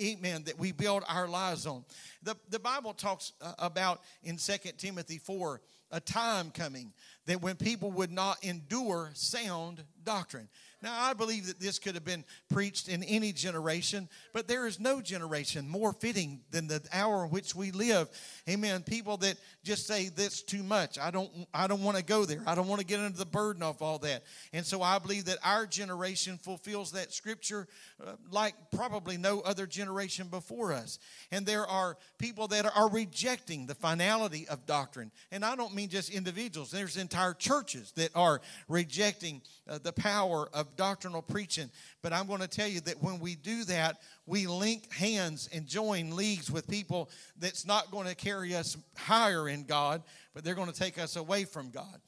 amen 0.00 0.44
that 0.44 0.56
we 0.56 0.70
build 0.70 1.02
our 1.08 1.26
lives 1.26 1.66
on 1.66 1.84
the, 2.22 2.36
the 2.48 2.60
bible 2.60 2.92
talks 2.92 3.32
uh, 3.42 3.54
about 3.58 4.00
in 4.22 4.36
2 4.36 4.52
timothy 4.78 5.18
4 5.18 5.60
a 5.90 6.00
time 6.00 6.50
coming 6.50 6.92
that 7.26 7.42
when 7.42 7.56
people 7.56 7.90
would 7.92 8.10
not 8.10 8.42
endure 8.44 9.10
sound 9.14 9.84
doctrine. 10.04 10.48
Now, 10.82 10.98
I 10.98 11.12
believe 11.12 11.46
that 11.46 11.60
this 11.60 11.78
could 11.78 11.94
have 11.94 12.04
been 12.04 12.24
preached 12.48 12.88
in 12.88 13.02
any 13.02 13.32
generation, 13.32 14.08
but 14.32 14.48
there 14.48 14.66
is 14.66 14.80
no 14.80 15.02
generation 15.02 15.68
more 15.68 15.92
fitting 15.92 16.40
than 16.50 16.68
the 16.68 16.82
hour 16.92 17.24
in 17.24 17.30
which 17.30 17.54
we 17.54 17.70
live. 17.70 18.08
Amen. 18.48 18.82
People 18.82 19.18
that 19.18 19.36
just 19.62 19.86
say 19.86 20.08
that's 20.08 20.42
too 20.42 20.62
much. 20.62 20.98
I 20.98 21.10
don't 21.10 21.30
I 21.52 21.66
don't 21.66 21.82
want 21.82 21.98
to 21.98 22.02
go 22.02 22.24
there. 22.24 22.42
I 22.46 22.54
don't 22.54 22.66
want 22.66 22.80
to 22.80 22.86
get 22.86 23.00
into 23.00 23.18
the 23.18 23.26
burden 23.26 23.62
of 23.62 23.82
all 23.82 23.98
that. 23.98 24.22
And 24.52 24.64
so 24.64 24.80
I 24.80 24.98
believe 24.98 25.26
that 25.26 25.38
our 25.44 25.66
generation 25.66 26.38
fulfills 26.38 26.92
that 26.92 27.12
scripture 27.12 27.68
uh, 28.04 28.12
like 28.30 28.54
probably 28.74 29.18
no 29.18 29.40
other 29.40 29.66
generation 29.66 30.28
before 30.28 30.72
us. 30.72 30.98
And 31.30 31.44
there 31.44 31.66
are 31.66 31.98
people 32.18 32.48
that 32.48 32.64
are 32.74 32.88
rejecting 32.88 33.66
the 33.66 33.74
finality 33.74 34.48
of 34.48 34.64
doctrine. 34.64 35.10
And 35.30 35.44
I 35.44 35.56
don't 35.56 35.74
mean 35.74 35.90
just 35.90 36.10
individuals. 36.10 36.70
There's 36.70 36.96
entire 36.96 37.34
churches 37.34 37.92
that 37.96 38.10
are 38.14 38.40
rejecting 38.68 39.42
uh, 39.68 39.78
the 39.82 39.92
power 39.92 40.48
of 40.54 40.69
doctrinal 40.76 41.22
preaching. 41.22 41.70
But 42.02 42.12
I'm 42.12 42.26
going 42.26 42.40
to 42.40 42.48
tell 42.48 42.68
you 42.68 42.80
that 42.82 43.02
when 43.02 43.18
we 43.20 43.34
do 43.34 43.64
that, 43.64 44.00
we 44.26 44.46
link 44.46 44.92
hands 44.92 45.48
and 45.52 45.66
join 45.66 46.14
leagues 46.16 46.50
with 46.50 46.68
people 46.68 47.10
that's 47.38 47.66
not 47.66 47.90
going 47.90 48.06
to 48.06 48.14
carry 48.14 48.54
us 48.54 48.76
higher 48.96 49.48
in 49.48 49.64
God, 49.64 50.02
but 50.34 50.44
they're 50.44 50.54
going 50.54 50.72
to 50.72 50.78
take 50.78 50.98
us 50.98 51.16
away 51.16 51.44
from 51.44 51.70
God. 51.70 52.00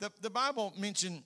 The, 0.00 0.10
the 0.20 0.30
Bible 0.30 0.72
mentioned 0.78 1.22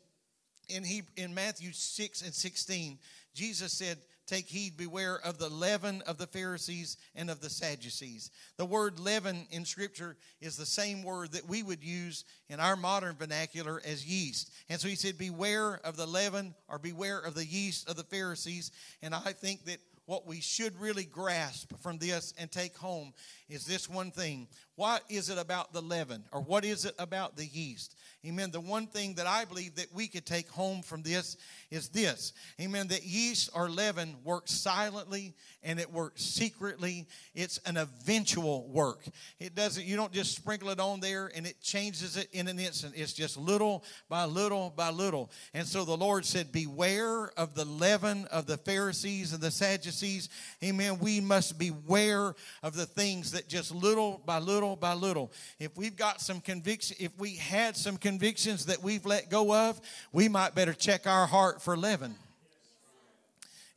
in, 0.68 0.84
he, 0.84 1.02
in 1.16 1.34
Matthew 1.34 1.72
6 1.72 2.22
and 2.22 2.32
16, 2.32 2.98
Jesus 3.34 3.72
said, 3.72 3.98
Take 4.30 4.46
heed, 4.46 4.76
beware 4.76 5.18
of 5.24 5.38
the 5.38 5.48
leaven 5.48 6.04
of 6.06 6.16
the 6.16 6.26
Pharisees 6.28 6.98
and 7.16 7.28
of 7.30 7.40
the 7.40 7.50
Sadducees. 7.50 8.30
The 8.58 8.64
word 8.64 9.00
leaven 9.00 9.48
in 9.50 9.64
Scripture 9.64 10.16
is 10.40 10.56
the 10.56 10.64
same 10.64 11.02
word 11.02 11.32
that 11.32 11.48
we 11.48 11.64
would 11.64 11.82
use 11.82 12.24
in 12.48 12.60
our 12.60 12.76
modern 12.76 13.16
vernacular 13.16 13.82
as 13.84 14.06
yeast. 14.06 14.52
And 14.68 14.80
so 14.80 14.86
he 14.86 14.94
said, 14.94 15.18
Beware 15.18 15.80
of 15.82 15.96
the 15.96 16.06
leaven 16.06 16.54
or 16.68 16.78
beware 16.78 17.18
of 17.18 17.34
the 17.34 17.44
yeast 17.44 17.90
of 17.90 17.96
the 17.96 18.04
Pharisees. 18.04 18.70
And 19.02 19.16
I 19.16 19.32
think 19.32 19.64
that 19.64 19.78
what 20.06 20.28
we 20.28 20.40
should 20.40 20.80
really 20.80 21.04
grasp 21.04 21.72
from 21.80 21.98
this 21.98 22.32
and 22.38 22.52
take 22.52 22.76
home 22.76 23.12
is 23.48 23.66
this 23.66 23.90
one 23.90 24.12
thing. 24.12 24.46
What 24.80 25.02
is 25.10 25.28
it 25.28 25.36
about 25.36 25.72
the 25.74 25.82
leaven 25.82 26.24
or 26.32 26.40
what 26.40 26.64
is 26.64 26.86
it 26.86 26.94
about 26.98 27.36
the 27.36 27.44
yeast? 27.44 27.96
Amen. 28.24 28.50
The 28.50 28.60
one 28.60 28.86
thing 28.86 29.14
that 29.14 29.26
I 29.26 29.46
believe 29.46 29.76
that 29.76 29.94
we 29.94 30.06
could 30.06 30.26
take 30.26 30.48
home 30.50 30.82
from 30.82 31.02
this 31.02 31.38
is 31.70 31.88
this. 31.88 32.34
Amen. 32.60 32.88
That 32.88 33.02
yeast 33.02 33.50
or 33.54 33.70
leaven 33.70 34.14
works 34.24 34.52
silently 34.52 35.34
and 35.62 35.80
it 35.80 35.90
works 35.90 36.22
secretly. 36.22 37.06
It's 37.34 37.58
an 37.64 37.78
eventual 37.78 38.68
work. 38.68 39.06
It 39.38 39.54
doesn't, 39.54 39.86
you 39.86 39.96
don't 39.96 40.12
just 40.12 40.36
sprinkle 40.36 40.68
it 40.68 40.80
on 40.80 41.00
there 41.00 41.30
and 41.34 41.46
it 41.46 41.60
changes 41.62 42.18
it 42.18 42.28
in 42.32 42.46
an 42.46 42.58
instant. 42.58 42.92
It's 42.94 43.14
just 43.14 43.38
little 43.38 43.84
by 44.10 44.26
little 44.26 44.70
by 44.76 44.90
little. 44.90 45.30
And 45.54 45.66
so 45.66 45.86
the 45.86 45.96
Lord 45.96 46.26
said, 46.26 46.52
Beware 46.52 47.30
of 47.38 47.54
the 47.54 47.64
leaven 47.64 48.26
of 48.30 48.44
the 48.44 48.58
Pharisees 48.58 49.32
and 49.32 49.42
the 49.42 49.50
Sadducees. 49.50 50.28
Amen. 50.62 50.98
We 50.98 51.20
must 51.20 51.58
beware 51.58 52.34
of 52.62 52.74
the 52.74 52.86
things 52.86 53.32
that 53.32 53.40
that 53.40 53.48
just 53.48 53.74
little 53.74 54.20
by 54.26 54.38
little 54.38 54.69
by 54.76 54.94
little, 54.94 55.32
if 55.58 55.76
we've 55.76 55.96
got 55.96 56.20
some 56.20 56.40
conviction, 56.40 56.96
if 57.00 57.16
we 57.18 57.36
had 57.36 57.76
some 57.76 57.96
convictions 57.96 58.66
that 58.66 58.82
we've 58.82 59.06
let 59.06 59.30
go 59.30 59.54
of, 59.54 59.80
we 60.12 60.28
might 60.28 60.54
better 60.54 60.72
check 60.72 61.06
our 61.06 61.26
heart 61.26 61.62
for 61.62 61.76
leaven. 61.76 62.14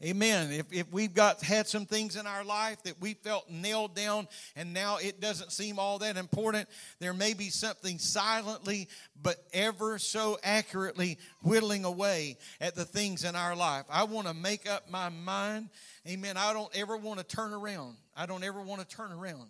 Amen. 0.04 0.52
If, 0.52 0.74
if 0.74 0.92
we've 0.92 1.14
got 1.14 1.42
had 1.42 1.66
some 1.66 1.86
things 1.86 2.18
in 2.18 2.28
our 2.28 2.44
life 2.44 2.84
that 2.84 3.00
we 3.00 3.14
felt 3.14 3.50
nailed 3.50 3.96
down 3.96 4.28
and 4.54 4.74
now 4.74 4.98
it 4.98 5.22
doesn't 5.22 5.54
seem 5.54 5.80
all 5.80 6.00
that 6.00 6.18
important, 6.18 6.68
there 7.00 7.14
may 7.14 7.34
be 7.34 7.50
something 7.50 7.98
silently 8.00 8.90
but 9.22 9.38
ever 9.54 9.98
so 9.98 10.38
accurately 10.44 11.18
whittling 11.42 11.86
away 11.86 12.36
at 12.60 12.76
the 12.76 12.84
things 12.84 13.24
in 13.24 13.38
our 13.38 13.56
life. 13.56 13.86
I 13.90 14.04
want 14.04 14.28
to 14.28 14.34
make 14.34 14.70
up 14.70 14.92
my 14.92 15.08
mind. 15.08 15.70
Amen. 16.06 16.36
I 16.36 16.52
don't 16.52 16.76
ever 16.76 16.98
want 16.98 17.20
to 17.20 17.26
turn 17.26 17.54
around. 17.54 17.96
I 18.14 18.26
don't 18.26 18.44
ever 18.44 18.62
want 18.62 18.82
to 18.82 18.96
turn 18.96 19.14
around. 19.14 19.48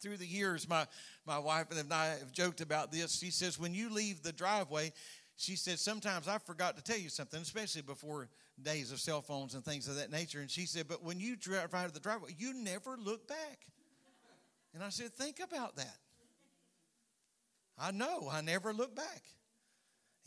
Through 0.00 0.18
the 0.18 0.26
years, 0.26 0.68
my, 0.68 0.86
my 1.26 1.38
wife 1.38 1.66
and 1.70 1.92
I 1.92 2.06
have 2.18 2.32
joked 2.32 2.60
about 2.60 2.92
this. 2.92 3.18
She 3.18 3.30
says, 3.30 3.58
when 3.58 3.74
you 3.74 3.90
leave 3.90 4.22
the 4.22 4.32
driveway, 4.32 4.92
she 5.36 5.56
said, 5.56 5.78
sometimes 5.78 6.28
I 6.28 6.38
forgot 6.38 6.76
to 6.76 6.82
tell 6.82 6.98
you 6.98 7.08
something, 7.08 7.40
especially 7.40 7.82
before 7.82 8.28
days 8.62 8.92
of 8.92 9.00
cell 9.00 9.22
phones 9.22 9.54
and 9.54 9.64
things 9.64 9.88
of 9.88 9.96
that 9.96 10.10
nature. 10.10 10.40
And 10.40 10.50
she 10.50 10.66
said, 10.66 10.86
But 10.88 11.04
when 11.04 11.20
you 11.20 11.36
drive 11.36 11.74
out 11.74 11.86
of 11.86 11.94
the 11.94 12.00
driveway, 12.00 12.34
you 12.38 12.54
never 12.54 12.96
look 12.96 13.28
back. 13.28 13.66
And 14.74 14.82
I 14.82 14.88
said, 14.90 15.12
Think 15.12 15.40
about 15.40 15.76
that. 15.76 15.96
I 17.78 17.92
know, 17.92 18.28
I 18.30 18.40
never 18.40 18.72
look 18.72 18.96
back. 18.96 19.22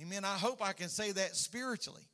Amen. 0.02 0.24
I 0.24 0.38
hope 0.38 0.66
I 0.66 0.74
can 0.74 0.90
say 0.90 1.12
that 1.12 1.36
spiritually. 1.36 2.08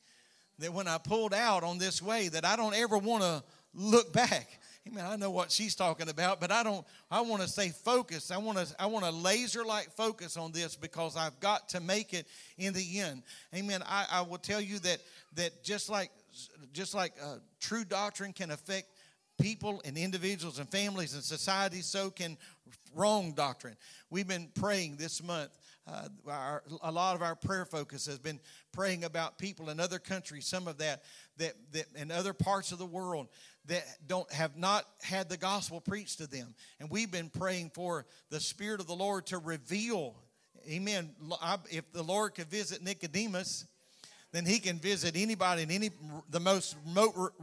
That 0.59 0.73
when 0.73 0.87
I 0.87 0.97
pulled 0.97 1.35
out 1.35 1.63
on 1.63 1.77
this 1.77 2.01
way, 2.01 2.29
that 2.29 2.43
I 2.43 2.55
don't 2.55 2.73
ever 2.73 2.97
want 2.97 3.21
to 3.21 3.43
look 3.75 4.11
back. 4.11 4.59
Amen. 4.87 5.05
I 5.05 5.15
know 5.17 5.31
what 5.31 5.51
she's 5.51 5.75
talking 5.75 6.07
about, 6.07 6.39
but 6.39 6.51
I 6.51 6.63
don't. 6.63 6.85
I 7.11 7.21
want 7.21 7.41
to 7.41 7.47
stay 7.47 7.69
focused. 7.69 8.31
I 8.31 8.37
want 8.37 8.57
to. 8.57 8.67
I 8.79 8.85
want 8.85 9.03
to 9.05 9.11
laser 9.11 9.65
like 9.65 9.91
focus 9.91 10.37
on 10.37 10.51
this 10.51 10.75
because 10.75 11.17
I've 11.17 11.37
got 11.39 11.69
to 11.69 11.81
make 11.81 12.13
it 12.13 12.25
in 12.57 12.73
the 12.73 12.99
end. 12.99 13.23
Amen. 13.53 13.83
I, 13.85 14.05
I 14.11 14.21
will 14.21 14.37
tell 14.37 14.61
you 14.61 14.79
that 14.79 14.99
that 15.35 15.63
just 15.63 15.89
like 15.89 16.11
just 16.71 16.95
like 16.95 17.13
uh, 17.21 17.37
true 17.59 17.83
doctrine 17.83 18.31
can 18.31 18.51
affect 18.51 18.87
people 19.39 19.81
and 19.83 19.97
individuals 19.97 20.59
and 20.59 20.69
families 20.69 21.13
and 21.13 21.23
societies, 21.23 21.85
so 21.85 22.09
can 22.09 22.37
wrong 22.95 23.33
doctrine. 23.33 23.75
We've 24.09 24.27
been 24.27 24.49
praying 24.55 24.95
this 24.97 25.21
month. 25.21 25.51
Uh, 25.85 26.09
our, 26.29 26.63
a 26.81 26.91
lot 26.91 27.15
of 27.15 27.21
our 27.21 27.35
prayer 27.35 27.63
focus 27.63 28.05
has 28.07 28.19
been 28.19 28.39
praying 28.73 29.05
about 29.05 29.37
people 29.37 29.69
in 29.69 29.79
other 29.79 29.99
countries, 29.99 30.45
some 30.45 30.67
of 30.67 30.77
that, 30.79 31.03
that, 31.37 31.53
that 31.71 31.85
in 31.95 32.11
other 32.11 32.33
parts 32.33 32.73
of 32.73 32.77
the 32.77 32.85
world 32.85 33.27
that 33.67 33.85
don't 34.07 34.31
have 34.31 34.57
not 34.57 34.85
had 35.01 35.29
the 35.29 35.37
gospel 35.37 35.81
preached 35.81 36.19
to 36.19 36.27
them. 36.27 36.55
And 36.79 36.89
we've 36.89 37.11
been 37.11 37.29
praying 37.29 37.71
for 37.73 38.05
the 38.29 38.39
Spirit 38.39 38.79
of 38.79 38.87
the 38.87 38.95
Lord 38.95 39.27
to 39.27 39.37
reveal. 39.37 40.15
Amen. 40.69 41.11
If 41.69 41.91
the 41.91 42.03
Lord 42.03 42.35
could 42.35 42.47
visit 42.47 42.81
Nicodemus, 42.83 43.65
then 44.33 44.45
he 44.45 44.59
can 44.59 44.77
visit 44.77 45.15
anybody 45.15 45.63
in 45.63 45.71
any 45.71 45.89
the 46.29 46.39
most 46.39 46.75
remote, 46.85 47.33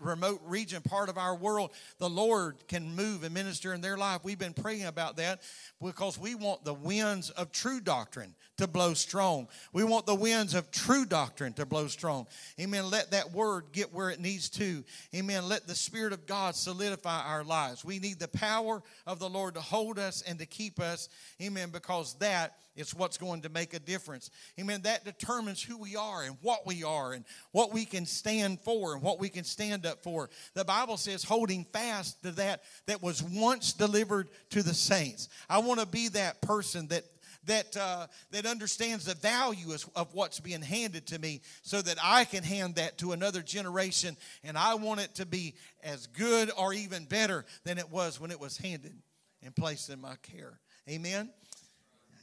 remote 0.00 0.40
region 0.44 0.82
part 0.82 1.08
of 1.08 1.16
our 1.16 1.34
world. 1.34 1.70
The 1.98 2.10
lord 2.10 2.56
can 2.68 2.94
move 2.94 3.24
and 3.24 3.32
minister 3.32 3.72
in 3.72 3.80
their 3.80 3.96
life. 3.96 4.20
We've 4.22 4.38
been 4.38 4.52
praying 4.52 4.84
about 4.84 5.16
that 5.16 5.40
because 5.82 6.18
we 6.18 6.34
want 6.34 6.64
the 6.64 6.74
winds 6.74 7.30
of 7.30 7.52
true 7.52 7.80
doctrine 7.80 8.34
to 8.58 8.66
blow 8.66 8.92
strong. 8.92 9.48
We 9.72 9.84
want 9.84 10.04
the 10.04 10.14
winds 10.14 10.54
of 10.54 10.70
true 10.70 11.06
doctrine 11.06 11.54
to 11.54 11.64
blow 11.64 11.86
strong. 11.88 12.26
Amen. 12.60 12.90
Let 12.90 13.12
that 13.12 13.32
word 13.32 13.72
get 13.72 13.94
where 13.94 14.10
it 14.10 14.20
needs 14.20 14.50
to. 14.50 14.84
Amen. 15.14 15.48
Let 15.48 15.66
the 15.66 15.74
spirit 15.74 16.12
of 16.12 16.26
god 16.26 16.54
solidify 16.54 17.22
our 17.24 17.44
lives. 17.44 17.84
We 17.84 17.98
need 17.98 18.18
the 18.18 18.28
power 18.28 18.82
of 19.06 19.18
the 19.18 19.28
lord 19.28 19.54
to 19.54 19.60
hold 19.62 19.98
us 19.98 20.22
and 20.22 20.38
to 20.38 20.46
keep 20.46 20.80
us. 20.80 21.08
Amen. 21.40 21.70
Because 21.70 22.14
that 22.18 22.56
is 22.76 22.94
what's 22.94 23.18
going 23.18 23.42
to 23.42 23.48
make 23.48 23.74
a 23.74 23.78
difference 23.78 24.30
amen 24.60 24.82
that 24.82 25.04
determines 25.04 25.62
who 25.62 25.78
we 25.78 25.96
are 25.96 26.22
and 26.22 26.36
what 26.42 26.66
we 26.66 26.84
are 26.84 27.12
and 27.12 27.24
what 27.52 27.72
we 27.72 27.84
can 27.84 28.06
stand 28.06 28.60
for 28.60 28.94
and 28.94 29.02
what 29.02 29.18
we 29.18 29.28
can 29.28 29.44
stand 29.44 29.86
up 29.86 30.02
for. 30.02 30.28
The 30.54 30.64
Bible 30.64 30.96
says 30.96 31.24
holding 31.24 31.64
fast 31.64 32.22
to 32.22 32.30
that 32.32 32.62
that 32.86 33.02
was 33.02 33.22
once 33.22 33.72
delivered 33.72 34.28
to 34.50 34.62
the 34.62 34.74
saints. 34.74 35.28
I 35.48 35.58
want 35.58 35.80
to 35.80 35.86
be 35.86 36.08
that 36.08 36.40
person 36.42 36.88
that 36.88 37.04
that 37.44 37.76
uh, 37.76 38.06
that 38.32 38.44
understands 38.44 39.04
the 39.04 39.14
value 39.14 39.74
of 39.94 40.14
what's 40.14 40.40
being 40.40 40.62
handed 40.62 41.06
to 41.06 41.18
me 41.18 41.40
so 41.62 41.80
that 41.80 41.96
I 42.02 42.24
can 42.24 42.42
hand 42.42 42.74
that 42.74 42.98
to 42.98 43.12
another 43.12 43.40
generation 43.40 44.16
and 44.42 44.58
I 44.58 44.74
want 44.74 45.00
it 45.00 45.14
to 45.16 45.26
be 45.26 45.54
as 45.82 46.06
good 46.08 46.50
or 46.58 46.72
even 46.72 47.04
better 47.04 47.44
than 47.64 47.78
it 47.78 47.90
was 47.90 48.20
when 48.20 48.30
it 48.30 48.40
was 48.40 48.56
handed 48.56 48.94
and 49.42 49.54
placed 49.54 49.90
in 49.90 50.00
my 50.00 50.16
care. 50.22 50.58
Amen. 50.88 51.30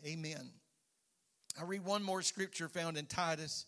Amen. 0.05 0.51
I 1.59 1.63
read 1.63 1.85
one 1.85 2.03
more 2.03 2.21
scripture 2.21 2.67
found 2.67 2.97
in 2.97 3.05
Titus 3.05 3.65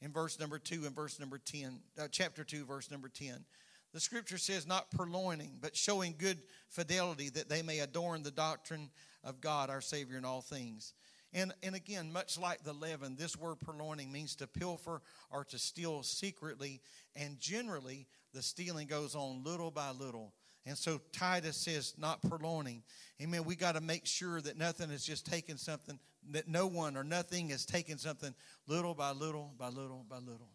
in 0.00 0.12
verse 0.12 0.40
number 0.40 0.58
2 0.58 0.86
and 0.86 0.94
verse 0.94 1.20
number 1.20 1.36
10, 1.38 1.78
uh, 2.00 2.08
chapter 2.10 2.42
2, 2.42 2.64
verse 2.64 2.90
number 2.90 3.08
10. 3.08 3.44
The 3.92 4.00
scripture 4.00 4.38
says, 4.38 4.66
not 4.66 4.90
purloining, 4.90 5.58
but 5.60 5.76
showing 5.76 6.14
good 6.16 6.38
fidelity 6.68 7.28
that 7.30 7.50
they 7.50 7.60
may 7.60 7.80
adorn 7.80 8.22
the 8.22 8.30
doctrine 8.30 8.90
of 9.22 9.40
God, 9.40 9.68
our 9.68 9.82
Savior, 9.82 10.16
in 10.16 10.24
all 10.24 10.40
things. 10.40 10.94
And, 11.34 11.52
and 11.62 11.74
again, 11.74 12.12
much 12.12 12.38
like 12.38 12.64
the 12.64 12.72
leaven, 12.72 13.16
this 13.16 13.36
word 13.36 13.56
purloining 13.60 14.10
means 14.10 14.36
to 14.36 14.46
pilfer 14.46 15.02
or 15.30 15.44
to 15.44 15.58
steal 15.58 16.02
secretly. 16.02 16.80
And 17.14 17.38
generally, 17.38 18.06
the 18.32 18.42
stealing 18.42 18.86
goes 18.86 19.14
on 19.14 19.44
little 19.44 19.70
by 19.70 19.90
little. 19.90 20.32
And 20.66 20.78
so 20.78 21.00
Titus 21.12 21.56
says, 21.56 21.94
not 21.98 22.22
purloining. 22.22 22.82
Amen. 23.22 23.44
We 23.44 23.54
got 23.54 23.74
to 23.74 23.80
make 23.80 24.06
sure 24.06 24.40
that 24.40 24.56
nothing 24.56 24.90
is 24.90 25.04
just 25.04 25.26
taking 25.26 25.56
something 25.56 25.98
that 26.30 26.48
no 26.48 26.66
one 26.66 26.96
or 26.96 27.04
nothing 27.04 27.50
is 27.50 27.66
taking 27.66 27.98
something 27.98 28.34
little 28.66 28.94
by 28.94 29.10
little 29.12 29.52
by 29.58 29.68
little 29.68 30.06
by 30.08 30.16
little. 30.16 30.48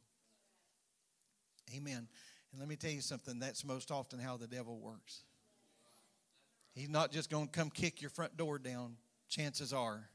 Amen. 1.75 2.07
And 2.51 2.59
let 2.59 2.67
me 2.67 2.75
tell 2.75 2.91
you 2.91 3.01
something 3.01 3.39
that's 3.39 3.63
most 3.63 3.91
often 3.91 4.19
how 4.19 4.37
the 4.37 4.47
devil 4.47 4.79
works. 4.79 5.21
He's 6.73 6.89
not 6.89 7.11
just 7.11 7.29
going 7.29 7.47
to 7.47 7.51
come 7.51 7.69
kick 7.69 8.01
your 8.01 8.09
front 8.09 8.37
door 8.37 8.57
down, 8.57 8.95
chances 9.27 9.73
are, 9.73 10.09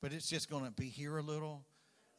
but 0.00 0.12
it's 0.12 0.28
just 0.28 0.48
going 0.48 0.64
to 0.64 0.70
be 0.70 0.86
here 0.86 1.16
a 1.18 1.22
little 1.22 1.64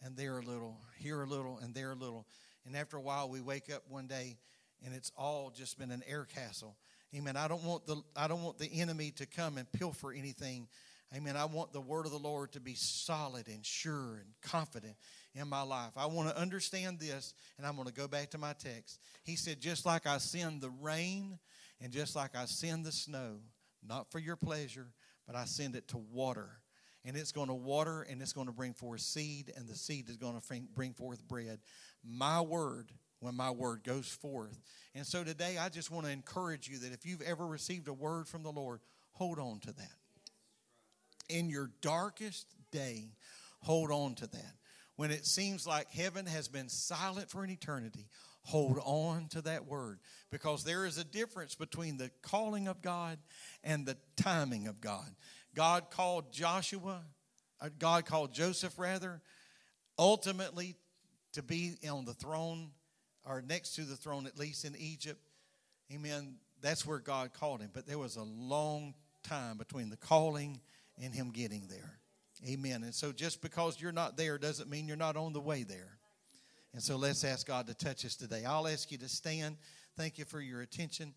and 0.04 0.18
there 0.18 0.40
a 0.40 0.42
little, 0.42 0.78
here 0.98 1.22
a 1.22 1.26
little 1.26 1.60
and 1.62 1.74
there 1.74 1.92
a 1.92 1.96
little. 1.96 2.26
And 2.66 2.76
after 2.76 2.98
a 2.98 3.02
while, 3.02 3.30
we 3.30 3.40
wake 3.40 3.72
up 3.74 3.84
one 3.88 4.08
day 4.08 4.38
and 4.86 4.94
it's 4.94 5.12
all 5.18 5.52
just 5.56 5.80
been 5.80 5.92
an 5.92 6.04
air 6.08 6.26
castle. 6.26 6.76
Amen. 7.16 7.38
I 7.38 7.48
don't 7.48 7.64
want 7.64 7.86
the 7.86 8.02
I 8.16 8.28
don't 8.28 8.44
want 8.44 8.58
the 8.58 8.70
enemy 8.80 9.12
to 9.12 9.26
come 9.26 9.58
and 9.58 9.72
pilfer 9.72 10.12
anything 10.12 10.68
Amen. 11.16 11.38
I 11.38 11.46
want 11.46 11.72
the 11.72 11.80
word 11.80 12.06
of 12.06 12.12
the 12.12 12.20
Lord 12.20 12.52
to 12.52 12.60
be 12.60 12.76
solid 12.76 13.48
and 13.48 13.66
sure 13.66 14.18
and 14.18 14.28
confident 14.42 14.96
in 15.36 15.48
my 15.48 15.62
life. 15.62 15.92
I 15.96 16.06
want 16.08 16.30
to 16.30 16.38
understand 16.38 17.00
this, 17.00 17.34
and 17.58 17.66
I'm 17.66 17.76
going 17.76 17.88
to 17.88 17.94
go 17.94 18.10
back 18.10 18.32
to 18.32 18.38
my 18.38 18.54
text. 18.54 19.00
He 19.24 19.38
said, 19.38 19.62
Just 19.62 19.86
like 19.86 20.06
I 20.06 20.18
send 20.18 20.60
the 20.60 20.70
rain 20.82 21.40
and 21.80 21.94
just 21.94 22.16
like 22.16 22.36
I 22.36 22.44
send 22.44 22.84
the 22.84 22.92
snow, 22.92 23.38
not 23.88 24.12
for 24.12 24.20
your 24.20 24.36
pleasure, 24.36 24.88
but 25.26 25.36
I 25.36 25.46
send 25.46 25.76
it 25.76 25.88
to 25.90 25.98
water. 25.98 26.50
And 27.06 27.16
it's 27.16 27.32
going 27.32 27.48
to 27.48 27.54
water 27.54 28.06
and 28.10 28.22
it's 28.22 28.34
going 28.34 28.48
to 28.48 28.54
bring 28.54 28.74
forth 28.74 29.00
seed, 29.00 29.54
and 29.56 29.66
the 29.66 29.76
seed 29.76 30.10
is 30.10 30.18
going 30.18 30.40
to 30.40 30.62
bring 30.76 30.94
forth 30.94 31.26
bread. 31.26 31.60
My 32.04 32.42
word, 32.42 32.92
when 33.20 33.36
my 33.36 33.52
word 33.52 33.84
goes 33.84 34.08
forth. 34.08 34.60
And 34.94 35.06
so 35.06 35.24
today, 35.24 35.58
I 35.58 35.70
just 35.70 35.92
want 35.92 36.06
to 36.06 36.12
encourage 36.12 36.68
you 36.68 36.80
that 36.80 36.94
if 36.94 37.06
you've 37.06 37.22
ever 37.22 37.46
received 37.46 37.88
a 37.88 37.94
word 37.94 38.28
from 38.28 38.44
the 38.44 38.52
Lord, 38.52 38.80
hold 39.14 39.40
on 39.40 39.60
to 39.62 39.74
that 39.74 39.96
in 41.30 41.50
your 41.50 41.72
darkest 41.82 42.48
day, 42.72 43.12
hold 43.62 43.92
on 43.92 44.16
to 44.16 44.28
that. 44.28 44.54
When 44.96 45.12
it 45.12 45.26
seems 45.26 45.68
like 45.68 45.92
heaven 45.92 46.26
has 46.26 46.48
been 46.48 46.70
silent 46.70 47.30
for 47.30 47.44
an 47.44 47.50
eternity, 47.50 48.08
hold 48.44 48.80
on 48.84 49.28
to 49.30 49.42
that 49.42 49.68
word 49.68 50.00
because 50.32 50.64
there 50.64 50.86
is 50.86 50.98
a 50.98 51.04
difference 51.04 51.54
between 51.54 51.98
the 51.98 52.10
calling 52.22 52.68
of 52.68 52.82
God 52.82 53.20
and 53.64 53.86
the 53.86 53.98
timing 54.16 54.68
of 54.68 54.82
God. 54.82 55.08
God 55.54 55.92
called 55.92 56.32
Joshua, 56.32 57.02
uh, 57.62 57.70
God 57.78 58.06
called 58.06 58.34
Joseph 58.34 58.80
rather, 58.80 59.22
ultimately 60.00 60.76
to 61.34 61.44
be 61.44 61.76
on 61.90 62.06
the 62.06 62.14
throne 62.14 62.72
or 63.28 63.42
next 63.42 63.76
to 63.76 63.82
the 63.82 63.96
throne, 63.96 64.26
at 64.26 64.38
least 64.38 64.66
in 64.66 64.76
Egypt. 64.78 65.20
Amen. 65.94 66.36
That's 66.62 66.86
where 66.86 67.00
God 67.00 67.34
called 67.34 67.62
him. 67.62 67.70
But 67.74 67.86
there 67.86 67.98
was 67.98 68.16
a 68.16 68.24
long 68.24 68.94
time 69.24 69.58
between 69.58 69.90
the 69.90 69.98
calling 69.98 70.60
and 71.02 71.14
him 71.14 71.32
getting 71.32 71.68
there. 71.68 72.00
Amen. 72.48 72.84
And 72.84 72.94
so 72.94 73.12
just 73.12 73.42
because 73.42 73.82
you're 73.82 73.92
not 73.92 74.18
there 74.18 74.38
doesn't 74.38 74.70
mean 74.70 74.88
you're 74.88 74.98
not 74.98 75.18
on 75.18 75.34
the 75.34 75.42
way 75.42 75.64
there. 75.64 75.98
And 76.74 76.82
so 76.82 76.96
let's 76.96 77.24
ask 77.24 77.48
God 77.48 77.68
to 77.68 77.74
touch 77.74 78.06
us 78.06 78.16
today. 78.16 78.46
I'll 78.46 78.68
ask 78.68 78.92
you 78.92 78.98
to 79.00 79.10
stand. 79.10 79.58
Thank 79.96 80.18
you 80.18 80.26
for 80.26 80.40
your 80.40 80.62
attention. 80.62 81.14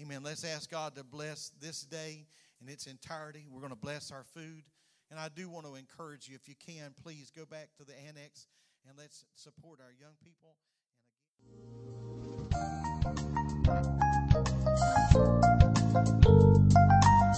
Amen. 0.00 0.22
Let's 0.24 0.44
ask 0.44 0.70
God 0.70 0.96
to 0.96 1.04
bless 1.04 1.50
this 1.60 1.82
day 1.82 2.26
in 2.60 2.68
its 2.68 2.86
entirety. 2.86 3.46
We're 3.48 3.60
going 3.60 3.70
to 3.70 3.78
bless 3.78 4.10
our 4.10 4.24
food. 4.24 4.64
And 5.10 5.20
I 5.20 5.28
do 5.28 5.48
want 5.48 5.66
to 5.66 5.76
encourage 5.76 6.28
you, 6.28 6.34
if 6.34 6.48
you 6.48 6.54
can, 6.56 6.94
please 7.00 7.30
go 7.30 7.44
back 7.44 7.68
to 7.76 7.84
the 7.84 7.92
annex 8.08 8.48
and 8.88 8.98
let's 8.98 9.24
support 9.34 9.78
our 9.80 9.92
young 10.00 10.14
people. 10.22 10.56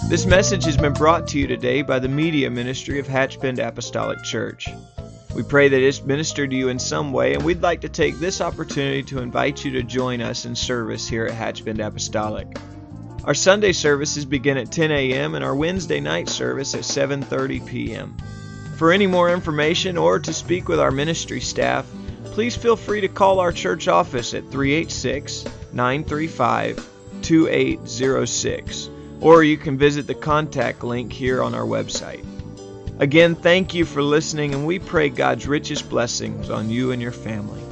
This 0.09 0.24
message 0.24 0.64
has 0.66 0.76
been 0.76 0.92
brought 0.92 1.26
to 1.28 1.38
you 1.38 1.48
today 1.48 1.82
by 1.82 1.98
the 1.98 2.09
media 2.09 2.48
ministry 2.48 3.00
of 3.00 3.09
Hatchbend 3.09 3.59
Apostolic 3.59 4.22
Church. 4.22 4.68
We 5.35 5.42
pray 5.42 5.68
that 5.68 5.82
it's 5.82 6.00
ministered 6.00 6.50
to 6.50 6.56
you 6.56 6.68
in 6.68 6.78
some 6.78 7.12
way, 7.12 7.35
and 7.35 7.42
we'd 7.42 7.61
like 7.61 7.80
to 7.80 7.88
take 7.88 8.16
this 8.20 8.40
opportunity 8.40 9.02
to 9.02 9.18
invite 9.18 9.64
you 9.64 9.72
to 9.72 9.82
join 9.82 10.20
us 10.20 10.44
in 10.46 10.54
service 10.54 11.09
here 11.09 11.26
at 11.26 11.35
Hatchbend 11.35 11.85
Apostolic. 11.85 12.56
Our 13.24 13.35
Sunday 13.35 13.72
services 13.72 14.24
begin 14.24 14.59
at 14.59 14.70
10 14.70 14.92
a.m. 14.92 15.35
and 15.35 15.44
our 15.44 15.56
Wednesday 15.56 15.98
night 15.98 16.28
service 16.28 16.76
at 16.76 16.82
7:30 16.82 17.66
p.m. 17.66 18.16
For 18.76 18.92
any 18.92 19.09
more 19.09 19.32
information 19.32 19.98
or 19.98 20.20
to 20.20 20.32
speak 20.32 20.68
with 20.68 20.78
our 20.78 20.92
ministry 20.92 21.40
staff, 21.40 21.85
please 22.27 22.57
feel 22.57 22.77
free 22.77 23.01
to 23.01 23.09
call 23.09 23.41
our 23.41 23.53
church 23.53 23.89
office 23.89 24.35
at 24.35 24.51
386 24.51 25.45
935 25.73 26.89
2806 27.23 28.91
or 29.21 29.43
you 29.43 29.57
can 29.57 29.79
visit 29.79 30.07
the 30.07 30.15
contact 30.15 30.85
link 30.85 31.12
here 31.12 31.43
on 31.43 31.55
our 31.55 31.65
website. 31.65 32.25
Again, 32.99 33.35
thank 33.35 33.75
you 33.75 33.85
for 33.85 34.03
listening, 34.03 34.55
and 34.55 34.67
we 34.67 34.79
pray 34.79 35.09
God's 35.11 35.47
richest 35.47 35.89
blessings 35.89 36.49
on 36.49 36.71
you 36.71 36.93
and 36.93 37.03
your 37.03 37.12
family. 37.12 37.62